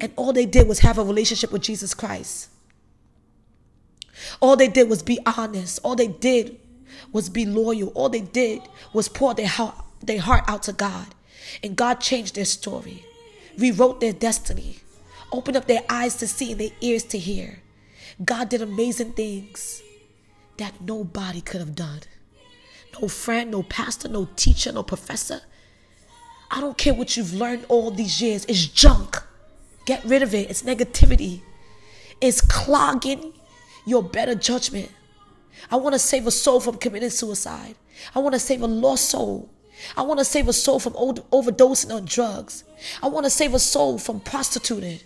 And 0.01 0.11
all 0.15 0.33
they 0.33 0.45
did 0.45 0.67
was 0.67 0.79
have 0.79 0.97
a 0.97 1.03
relationship 1.03 1.51
with 1.51 1.61
Jesus 1.61 1.93
Christ. 1.93 2.49
All 4.39 4.55
they 4.55 4.67
did 4.67 4.89
was 4.89 5.03
be 5.03 5.19
honest. 5.25 5.79
All 5.83 5.95
they 5.95 6.07
did 6.07 6.59
was 7.11 7.29
be 7.29 7.45
loyal. 7.45 7.89
All 7.89 8.09
they 8.09 8.21
did 8.21 8.61
was 8.93 9.07
pour 9.07 9.33
their 9.33 9.47
heart, 9.47 9.75
their 10.01 10.21
heart 10.21 10.43
out 10.47 10.63
to 10.63 10.73
God. 10.73 11.07
And 11.63 11.75
God 11.75 11.95
changed 11.95 12.35
their 12.35 12.45
story, 12.45 13.05
rewrote 13.57 13.99
their 13.99 14.13
destiny, 14.13 14.77
opened 15.31 15.57
up 15.57 15.67
their 15.67 15.83
eyes 15.89 16.15
to 16.17 16.27
see 16.27 16.51
and 16.51 16.61
their 16.61 16.69
ears 16.81 17.03
to 17.05 17.17
hear. 17.17 17.59
God 18.23 18.49
did 18.49 18.61
amazing 18.61 19.13
things 19.13 19.81
that 20.57 20.79
nobody 20.81 21.41
could 21.41 21.59
have 21.59 21.75
done. 21.75 22.01
No 23.01 23.07
friend, 23.07 23.51
no 23.51 23.63
pastor, 23.63 24.07
no 24.07 24.29
teacher, 24.35 24.71
no 24.71 24.83
professor. 24.83 25.41
I 26.49 26.59
don't 26.61 26.77
care 26.77 26.93
what 26.93 27.15
you've 27.15 27.33
learned 27.33 27.65
all 27.69 27.91
these 27.91 28.21
years. 28.21 28.45
It's 28.45 28.65
junk. 28.67 29.17
Get 29.85 30.03
rid 30.03 30.21
of 30.21 30.35
it. 30.35 30.49
It's 30.49 30.63
negativity. 30.63 31.41
It's 32.19 32.41
clogging 32.41 33.33
your 33.85 34.03
better 34.03 34.35
judgment. 34.35 34.91
I 35.71 35.77
want 35.77 35.93
to 35.93 35.99
save 35.99 36.27
a 36.27 36.31
soul 36.31 36.59
from 36.59 36.77
committing 36.77 37.09
suicide. 37.09 37.75
I 38.13 38.19
want 38.19 38.33
to 38.33 38.39
save 38.39 38.61
a 38.61 38.67
lost 38.67 39.09
soul. 39.09 39.49
I 39.97 40.01
want 40.03 40.19
to 40.19 40.25
save 40.25 40.47
a 40.47 40.53
soul 40.53 40.79
from 40.79 40.93
overdosing 40.93 41.93
on 41.93 42.05
drugs. 42.05 42.63
I 43.01 43.07
want 43.07 43.25
to 43.25 43.29
save 43.29 43.53
a 43.53 43.59
soul 43.59 43.97
from 43.97 44.19
prostituting. 44.19 44.99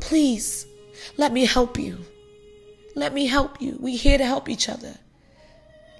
Please, 0.00 0.66
let 1.16 1.32
me 1.32 1.44
help 1.44 1.78
you. 1.78 1.98
Let 2.94 3.12
me 3.14 3.26
help 3.26 3.60
you. 3.60 3.76
We're 3.80 3.96
here 3.96 4.18
to 4.18 4.24
help 4.24 4.48
each 4.48 4.68
other. 4.68 4.94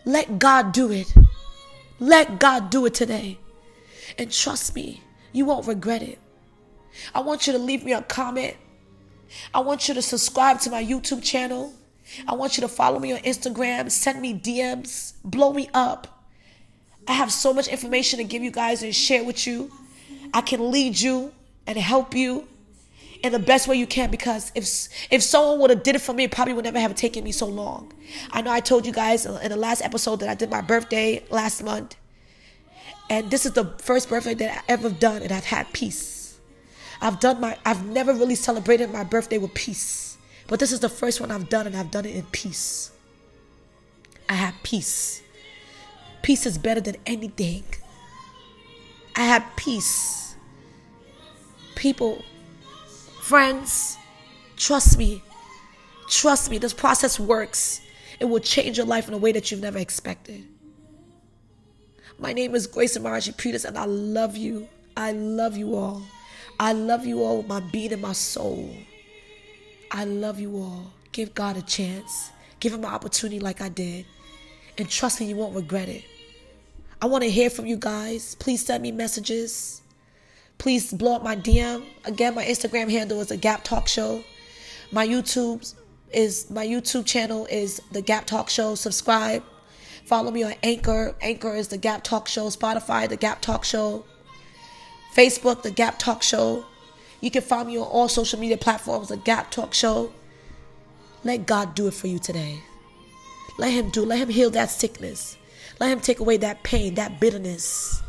Let 0.05 0.39
God 0.39 0.73
do 0.73 0.91
it. 0.91 1.13
Let 1.99 2.39
God 2.39 2.71
do 2.71 2.87
it 2.87 2.95
today. 2.95 3.39
And 4.19 4.33
trust 4.33 4.75
me, 4.75 5.03
you 5.33 5.45
won't 5.45 5.67
regret 5.67 6.03
it. 6.03 6.19
I 7.15 7.21
want 7.21 7.47
you 7.47 7.53
to 7.53 7.59
leave 7.59 7.85
me 7.85 7.93
a 7.93 8.03
comment. 8.03 8.57
I 9.55 9.61
want 9.61 9.87
you 9.89 9.95
to 9.95 10.03
subscribe 10.03 10.61
to 10.61 10.71
my 10.71 10.83
YouTube 10.85 11.23
channel. 11.23 11.73
I 12.27 12.35
want 12.35 12.57
you 12.57 12.63
to 12.63 12.69
follow 12.69 12.99
me 12.99 13.13
on 13.13 13.21
Instagram, 13.21 13.91
send 13.91 14.21
me 14.21 14.35
DMs, 14.35 15.13
blow 15.23 15.53
me 15.53 15.71
up. 15.73 16.20
I 17.09 17.13
have 17.13 17.33
so 17.33 17.53
much 17.53 17.69
information 17.69 18.19
to 18.19 18.25
give 18.25 18.43
you 18.43 18.51
guys 18.51 18.83
and 18.83 18.95
share 18.95 19.25
with 19.25 19.47
you. 19.47 19.71
I 20.33 20.41
can 20.41 20.71
lead 20.71 21.01
you 21.01 21.33
and 21.67 21.77
help 21.77 22.15
you 22.15 22.47
in 23.23 23.33
the 23.33 23.39
best 23.39 23.69
way 23.69 23.77
you 23.77 23.87
can 23.87 24.11
because 24.11 24.51
if 24.55 24.89
if 25.11 25.23
someone 25.23 25.61
would 25.61 25.71
have 25.71 25.83
did 25.83 25.97
it 25.97 26.01
for 26.01 26.13
me, 26.13 26.25
it 26.25 26.31
probably 26.31 26.55
would 26.55 26.65
never 26.65 26.81
have 26.81 26.95
taken 26.95 27.25
me 27.25 27.33
so 27.33 27.47
long. 27.47 27.93
I 28.31 28.43
know 28.43 28.51
I 28.51 28.61
told 28.61 28.87
you 28.87 28.93
guys 28.93 29.27
in 29.27 29.51
the 29.51 29.57
last 29.57 29.83
episode 29.83 30.21
that 30.21 30.29
I 30.29 30.35
did 30.35 30.51
my 30.51 30.61
birthday 30.61 31.25
last 31.31 31.63
month. 31.63 31.97
And 33.09 33.31
this 33.31 33.45
is 33.45 33.53
the 33.53 33.65
first 33.79 34.09
birthday 34.09 34.35
that 34.35 34.59
I 34.59 34.73
ever 34.73 34.89
done 34.89 35.23
and 35.23 35.33
I've 35.33 35.45
had 35.45 35.73
peace. 35.73 36.39
I've 37.03 37.19
done 37.21 37.41
my 37.41 37.59
I've 37.65 37.85
never 37.87 38.13
really 38.15 38.37
celebrated 38.37 38.93
my 38.93 39.05
birthday 39.05 39.39
with 39.39 39.55
peace. 39.55 40.17
But 40.47 40.61
this 40.61 40.73
is 40.73 40.81
the 40.81 40.89
first 40.89 41.21
one 41.21 41.31
I've 41.31 41.49
done 41.49 41.67
and 41.67 41.77
I've 41.77 41.91
done 41.91 42.05
it 42.05 42.15
in 42.15 42.25
peace. 42.33 42.91
I 44.29 44.35
have 44.35 44.55
peace. 44.63 45.23
Peace 46.23 46.47
is 46.47 46.59
better 46.59 46.81
than 46.81 46.97
anything. 47.07 47.65
I 49.17 49.25
have 49.25 49.45
peace. 49.57 50.37
People 51.75 52.23
Friends, 53.31 53.97
trust 54.57 54.99
me. 54.99 55.23
Trust 56.09 56.51
me, 56.51 56.59
this 56.59 56.75
process 56.75 57.21
works. 57.21 57.81
It 58.19 58.25
will 58.25 58.41
change 58.41 58.77
your 58.77 58.87
life 58.87 59.07
in 59.07 59.15
a 59.15 59.19
way 59.19 59.31
that 59.31 59.53
you've 59.53 59.61
never 59.61 59.79
expected. 59.79 60.49
My 62.19 62.33
name 62.33 62.57
is 62.57 62.67
Grace 62.67 62.99
Amarachi 62.99 63.37
Peters, 63.37 63.65
and 63.65 63.79
I 63.79 63.85
love 63.85 64.37
you. 64.37 64.67
I 64.97 65.13
love 65.13 65.57
you 65.57 65.77
all. 65.77 66.03
I 66.59 66.73
love 66.73 67.07
you 67.07 67.23
all 67.23 67.37
with 67.37 67.47
my 67.47 67.61
being 67.61 67.93
and 67.93 68.03
my 68.03 68.15
soul. 68.15 68.75
I 69.93 70.07
love 70.07 70.41
you 70.41 70.57
all. 70.57 70.91
Give 71.13 71.33
God 71.33 71.57
a 71.57 71.63
chance. 71.63 72.33
Give 72.59 72.75
him 72.75 72.81
an 72.81 72.91
opportunity 72.93 73.39
like 73.39 73.61
I 73.61 73.69
did. 73.69 74.07
And 74.79 74.89
trust 74.89 75.21
me, 75.21 75.27
you 75.27 75.37
won't 75.37 75.55
regret 75.55 75.89
it. 75.89 76.05
I 77.03 77.07
want 77.07 77.25
to 77.25 77.31
hear 77.31 77.51
from 77.51 77.67
you 77.67 77.77
guys. 77.77 78.35
Please 78.37 78.65
send 78.65 78.83
me 78.83 78.93
messages. 78.93 79.81
Please 80.59 80.93
blow 80.93 81.17
up 81.17 81.23
my 81.23 81.37
DM. 81.37 81.85
Again, 82.05 82.35
my 82.35 82.45
Instagram 82.45 82.91
handle 82.91 83.21
is 83.21 83.29
the 83.29 83.37
Gap 83.37 83.65
Talk 83.65 83.89
Show. 83.89 84.23
My 84.93 85.07
YouTube 85.07 85.75
is 86.13 86.51
my 86.51 86.67
YouTube 86.67 87.07
channel 87.07 87.47
is 87.47 87.81
the 87.93 88.03
Gap 88.03 88.27
Talk 88.27 88.51
Show. 88.51 88.75
Subscribe. 88.75 89.43
Follow 90.05 90.31
me 90.31 90.43
on 90.43 90.55
Anchor. 90.63 91.15
Anchor 91.23 91.55
is 91.55 91.69
the 91.69 91.79
Gap 91.79 92.05
Talk 92.05 92.29
Show. 92.29 92.49
Spotify, 92.49 93.09
the 93.09 93.17
Gap 93.17 93.41
Talk 93.41 93.65
Show. 93.65 94.05
Facebook, 95.15 95.63
the 95.63 95.71
Gap 95.71 95.99
Talk 95.99 96.23
Show. 96.23 96.67
You 97.21 97.31
can 97.31 97.43
find 97.43 97.69
me 97.69 97.79
on 97.79 97.85
all 97.85 98.09
social 98.09 98.39
media 98.39 98.57
platforms, 98.57 99.09
the 99.09 99.17
Gap 99.17 99.51
Talk 99.51 99.73
Show. 99.73 100.13
Let 101.25 101.47
God 101.47 101.75
do 101.75 101.87
it 101.87 101.95
for 101.95 102.07
you 102.07 102.19
today. 102.19 102.61
Let 103.59 103.73
Him 103.73 103.91
do. 103.91 104.05
Let 104.05 104.19
Him 104.19 104.29
heal 104.29 104.51
that 104.51 104.71
sickness. 104.71 105.37
Let 105.79 105.91
Him 105.91 106.01
take 106.01 106.21
away 106.21 106.37
that 106.39 106.63
pain, 106.63 106.95
that 106.95 107.21
bitterness. 107.21 108.03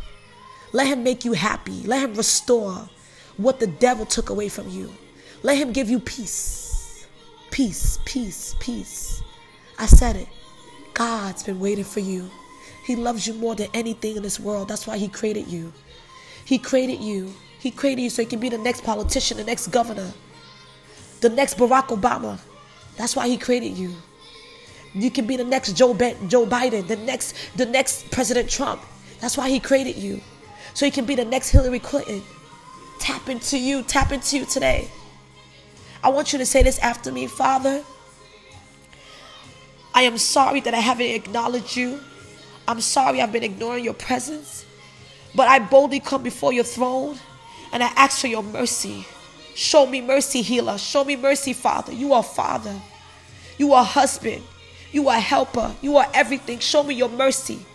Let 0.74 0.88
Him 0.88 1.04
make 1.04 1.26
you 1.26 1.34
happy. 1.34 1.84
Let 1.84 2.04
Him 2.04 2.16
restore 2.16 2.90
what 3.38 3.60
the 3.60 3.68
devil 3.68 4.06
took 4.06 4.30
away 4.30 4.50
from 4.50 4.70
you. 4.70 4.92
Let 5.44 5.58
Him 5.58 5.72
give 5.72 5.90
you 5.90 6.00
peace. 6.00 7.08
Peace, 7.50 8.00
peace, 8.06 8.56
peace. 8.60 9.22
I 9.78 9.86
said 9.86 10.16
it. 10.16 10.28
God's 10.94 11.44
been 11.44 11.60
waiting 11.60 11.84
for 11.84 12.00
you. 12.00 12.30
He 12.86 12.96
loves 12.96 13.28
you 13.28 13.34
more 13.34 13.56
than 13.56 13.70
anything 13.74 14.18
in 14.18 14.24
this 14.24 14.40
world. 14.40 14.68
That's 14.68 14.88
why 14.88 14.98
He 14.98 15.08
created 15.08 15.48
you. 15.48 15.74
He 16.46 16.58
created 16.58 17.02
you. 17.02 17.34
He 17.60 17.72
created 17.72 18.02
you 18.02 18.10
so 18.10 18.22
you 18.22 18.28
can 18.28 18.40
be 18.40 18.50
the 18.50 18.58
next 18.58 18.84
politician, 18.84 19.38
the 19.38 19.44
next 19.44 19.68
governor, 19.68 20.12
the 21.22 21.30
next 21.30 21.58
Barack 21.58 21.88
Obama. 21.88 22.40
That's 22.98 23.16
why 23.16 23.28
He 23.28 23.38
created 23.38 23.78
you. 23.78 23.94
You 24.94 25.10
can 25.10 25.26
be 25.26 25.38
the 25.38 25.44
next 25.44 25.74
Joe, 25.74 25.94
Joe 26.28 26.46
Biden, 26.46 26.88
the 26.88 26.98
next, 26.98 27.36
the 27.56 27.66
next 27.66 28.12
President 28.12 28.50
Trump. 28.50 28.82
That's 29.20 29.38
why 29.38 29.50
He 29.50 29.60
created 29.60 29.98
you 29.98 30.22
so 30.74 30.86
you 30.86 30.92
can 30.92 31.06
be 31.06 31.16
the 31.16 31.26
next 31.26 31.50
Hillary 31.50 31.80
Clinton. 31.80 32.22
Tap 33.00 33.30
into 33.30 33.58
you, 33.58 33.84
tap 33.84 34.12
into 34.12 34.38
you 34.38 34.46
today. 34.46 34.88
I 36.04 36.10
want 36.10 36.34
you 36.34 36.40
to 36.40 36.46
say 36.46 36.64
this 36.64 36.80
after 36.80 37.12
me 37.12 37.28
Father, 37.28 37.84
I 39.94 40.04
am 40.04 40.18
sorry 40.18 40.62
that 40.62 40.74
I 40.74 40.80
haven't 40.80 41.08
acknowledged 41.08 41.76
you. 41.76 42.00
I'm 42.68 42.82
sorry 42.82 43.22
I've 43.22 43.32
been 43.32 43.44
ignoring 43.44 43.84
your 43.84 43.94
presence. 43.94 44.66
But 45.34 45.48
I 45.48 45.60
boldly 45.60 46.00
come 46.00 46.24
before 46.24 46.54
your 46.54 46.64
throne 46.64 47.18
and 47.72 47.84
I 47.84 47.88
ask 47.96 48.20
for 48.20 48.28
your 48.28 48.44
mercy. 48.44 49.06
Show 49.56 49.86
me 49.86 50.02
mercy, 50.02 50.42
healer. 50.42 50.78
Show 50.78 51.04
me 51.04 51.16
mercy, 51.16 51.54
Father. 51.54 51.92
You 51.92 52.14
are 52.14 52.24
Father. 52.24 52.80
You 53.58 53.74
are 53.74 53.84
husband. 53.84 54.44
You 54.92 55.10
are 55.10 55.20
helper. 55.20 55.74
You 55.82 55.98
are 55.98 56.08
everything. 56.14 56.60
Show 56.60 56.84
me 56.84 56.96
your 56.96 57.10
mercy. 57.10 57.66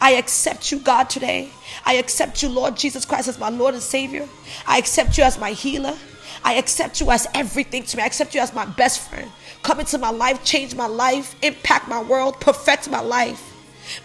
I 0.00 0.12
accept 0.12 0.72
you, 0.72 0.78
God, 0.78 1.10
today. 1.10 1.50
I 1.84 1.94
accept 1.94 2.42
you, 2.42 2.48
Lord 2.48 2.76
Jesus 2.76 3.04
Christ, 3.04 3.28
as 3.28 3.38
my 3.38 3.48
Lord 3.48 3.74
and 3.74 3.82
Savior. 3.82 4.28
I 4.66 4.78
accept 4.78 5.18
you 5.18 5.24
as 5.24 5.38
my 5.38 5.52
healer. 5.52 5.96
I 6.44 6.54
accept 6.54 7.00
you 7.00 7.10
as 7.10 7.26
everything 7.34 7.82
to 7.84 7.96
me. 7.96 8.02
I 8.02 8.06
accept 8.06 8.34
you 8.34 8.40
as 8.40 8.54
my 8.54 8.64
best 8.64 9.08
friend. 9.08 9.30
Come 9.62 9.80
into 9.80 9.98
my 9.98 10.10
life, 10.10 10.44
change 10.44 10.74
my 10.74 10.86
life, 10.86 11.36
impact 11.42 11.88
my 11.88 12.02
world, 12.02 12.40
perfect 12.40 12.90
my 12.90 13.00
life. 13.00 13.48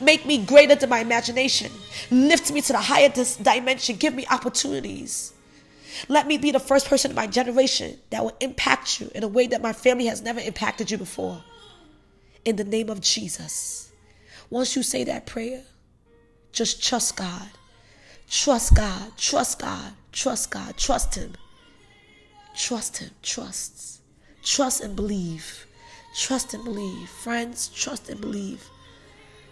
Make 0.01 0.25
me 0.25 0.43
greater 0.43 0.75
than 0.75 0.89
my 0.89 0.99
imagination. 0.99 1.71
Lift 2.11 2.51
me 2.51 2.61
to 2.61 2.73
the 2.73 2.79
higher 2.79 3.09
dimension. 3.09 3.95
Give 3.95 4.13
me 4.13 4.25
opportunities. 4.29 5.33
Let 6.09 6.27
me 6.27 6.37
be 6.37 6.51
the 6.51 6.59
first 6.59 6.87
person 6.87 7.11
in 7.11 7.15
my 7.15 7.27
generation 7.27 7.97
that 8.11 8.23
will 8.23 8.35
impact 8.39 8.99
you 8.99 9.09
in 9.15 9.23
a 9.23 9.27
way 9.27 9.47
that 9.47 9.61
my 9.61 9.73
family 9.73 10.05
has 10.05 10.21
never 10.21 10.39
impacted 10.39 10.91
you 10.91 10.97
before. 10.97 11.43
In 12.47 12.55
the 12.55 12.63
name 12.63 12.89
of 12.89 13.01
Jesus. 13.01 13.91
Once 14.49 14.73
you 14.77 14.81
say 14.81 15.03
that 15.03 15.25
prayer, 15.25 15.63
just 16.53 16.81
trust 16.81 17.17
God. 17.17 17.49
Trust 18.29 18.73
God. 18.73 19.11
Trust 19.17 19.59
God. 19.59 19.91
Trust 20.13 20.49
God. 20.49 20.77
Trust 20.77 21.15
Him. 21.15 21.33
Trust 22.55 22.99
Him. 22.99 23.09
Trust. 23.21 23.99
Trust 24.43 24.79
and 24.79 24.95
believe. 24.95 25.67
Trust 26.15 26.53
and 26.53 26.63
believe. 26.63 27.09
Friends, 27.09 27.67
trust 27.67 28.07
and 28.07 28.21
believe. 28.21 28.63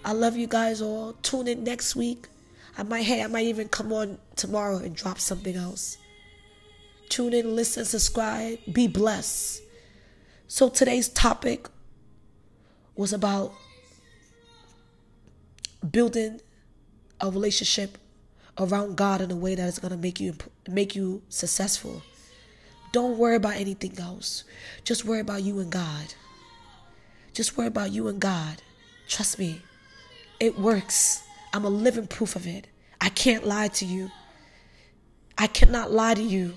I 0.06 0.14
love 0.14 0.38
you 0.38 0.48
guys 0.48 0.82
all. 0.82 1.18
Tune 1.22 1.50
in 1.50 1.66
next 1.66 1.98
week. 1.98 2.30
I 2.78 2.84
might, 2.84 3.04
hey, 3.04 3.22
I 3.22 3.28
might 3.28 3.48
even 3.48 3.68
come 3.68 3.92
on 3.92 4.20
tomorrow 4.38 4.78
and 4.78 4.96
drop 4.96 5.20
something 5.20 5.58
else. 5.58 5.98
Tune 7.10 7.34
in, 7.34 7.58
listen, 7.58 7.84
subscribe. 7.84 8.60
Be 8.72 8.88
blessed. 8.88 9.64
So 10.48 10.70
today's 10.70 11.10
topic 11.10 11.68
was 12.96 13.14
about 13.14 13.54
building 15.92 16.42
a 17.22 17.30
relationship 17.30 17.98
around 18.58 18.96
God 18.96 19.22
in 19.22 19.32
a 19.32 19.36
way 19.36 19.56
that 19.56 19.68
is 19.68 19.80
going 19.80 19.92
to 19.92 19.98
make 19.98 20.20
you 20.20 20.36
make 20.68 20.96
you 20.96 21.22
successful. 21.30 22.02
Don't 22.92 23.18
worry 23.18 23.36
about 23.36 23.56
anything 23.56 24.00
else. 24.00 24.46
Just 24.84 25.04
worry 25.04 25.20
about 25.20 25.44
you 25.44 25.60
and 25.60 25.72
God. 25.72 26.14
Just 27.34 27.58
worry 27.58 27.68
about 27.68 27.92
you 27.92 28.08
and 28.08 28.20
God. 28.20 28.62
Trust 29.08 29.38
me. 29.38 29.62
It 30.40 30.58
works. 30.58 31.24
I'm 31.54 31.66
a 31.66 31.70
living 31.70 32.08
proof 32.08 32.36
of 32.36 32.48
it. 32.48 32.68
I 33.02 33.10
can't 33.10 33.46
lie 33.46 33.68
to 33.70 33.86
you. 33.86 34.10
I 35.38 35.48
cannot 35.48 35.92
lie 35.92 36.14
to 36.14 36.24
you. 36.24 36.54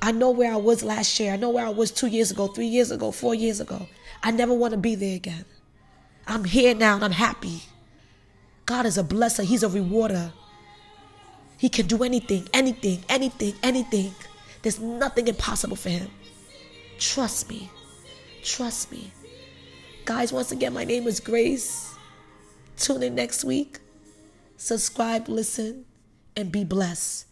I 0.00 0.12
know 0.12 0.30
where 0.30 0.52
I 0.52 0.56
was 0.56 0.84
last 0.84 1.18
year. 1.18 1.32
I 1.32 1.36
know 1.36 1.50
where 1.50 1.66
I 1.66 1.70
was 1.70 1.90
two 1.90 2.06
years 2.06 2.30
ago, 2.30 2.46
three 2.46 2.66
years 2.66 2.90
ago, 2.90 3.10
four 3.10 3.34
years 3.34 3.60
ago. 3.60 3.88
I 4.22 4.30
never 4.30 4.54
want 4.54 4.72
to 4.72 4.78
be 4.78 4.94
there 4.94 5.16
again. 5.16 5.44
I'm 6.26 6.44
here 6.44 6.74
now 6.74 6.94
and 6.94 7.04
I'm 7.04 7.12
happy. 7.12 7.62
God 8.66 8.86
is 8.86 8.96
a 8.96 9.04
blesser, 9.04 9.44
He's 9.44 9.62
a 9.62 9.68
rewarder. 9.68 10.32
He 11.58 11.68
can 11.68 11.86
do 11.86 12.02
anything, 12.02 12.48
anything, 12.52 13.04
anything, 13.08 13.54
anything. 13.62 14.14
There's 14.62 14.80
nothing 14.80 15.28
impossible 15.28 15.76
for 15.76 15.90
Him. 15.90 16.10
Trust 16.98 17.48
me. 17.48 17.70
Trust 18.42 18.90
me. 18.90 19.12
Guys, 20.04 20.32
once 20.32 20.52
again, 20.52 20.72
my 20.72 20.84
name 20.84 21.06
is 21.06 21.20
Grace. 21.20 21.94
Tune 22.76 23.02
in 23.02 23.14
next 23.14 23.44
week. 23.44 23.78
Subscribe, 24.56 25.28
listen, 25.28 25.84
and 26.36 26.50
be 26.50 26.64
blessed. 26.64 27.26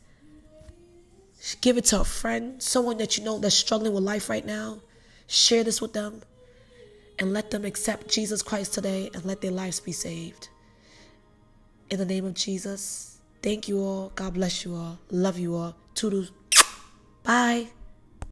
Give 1.61 1.77
it 1.77 1.87
to 1.87 2.01
a 2.01 2.05
friend, 2.05 2.63
someone 2.63 2.99
that 2.99 3.19
you 3.19 3.25
know 3.25 3.39
that's 3.39 3.55
struggling 3.55 3.93
with 3.93 4.05
life 4.05 4.29
right 4.29 4.45
now. 4.45 4.81
Share 5.27 5.65
this 5.65 5.81
with 5.81 5.93
them 5.93 6.23
and 7.23 7.33
let 7.33 7.53
them 7.53 7.65
accept 7.65 8.09
Jesus 8.09 8.43
Christ 8.43 8.75
today 8.75 9.09
and 9.15 9.25
let 9.25 9.41
their 9.41 9.53
lives 9.53 9.79
be 9.79 9.93
saved. 9.93 10.49
In 11.89 12.01
the 12.01 12.05
name 12.05 12.25
of 12.25 12.35
Jesus, 12.35 13.21
thank 13.45 13.69
you 13.69 13.79
all. 13.79 14.11
God 14.17 14.35
bless 14.35 14.65
you 14.65 14.75
all. 14.75 14.99
Love 15.13 15.39
you 15.39 15.55
all. 15.55 15.77
Toodles. 15.95 16.33
Bye. 17.23 17.69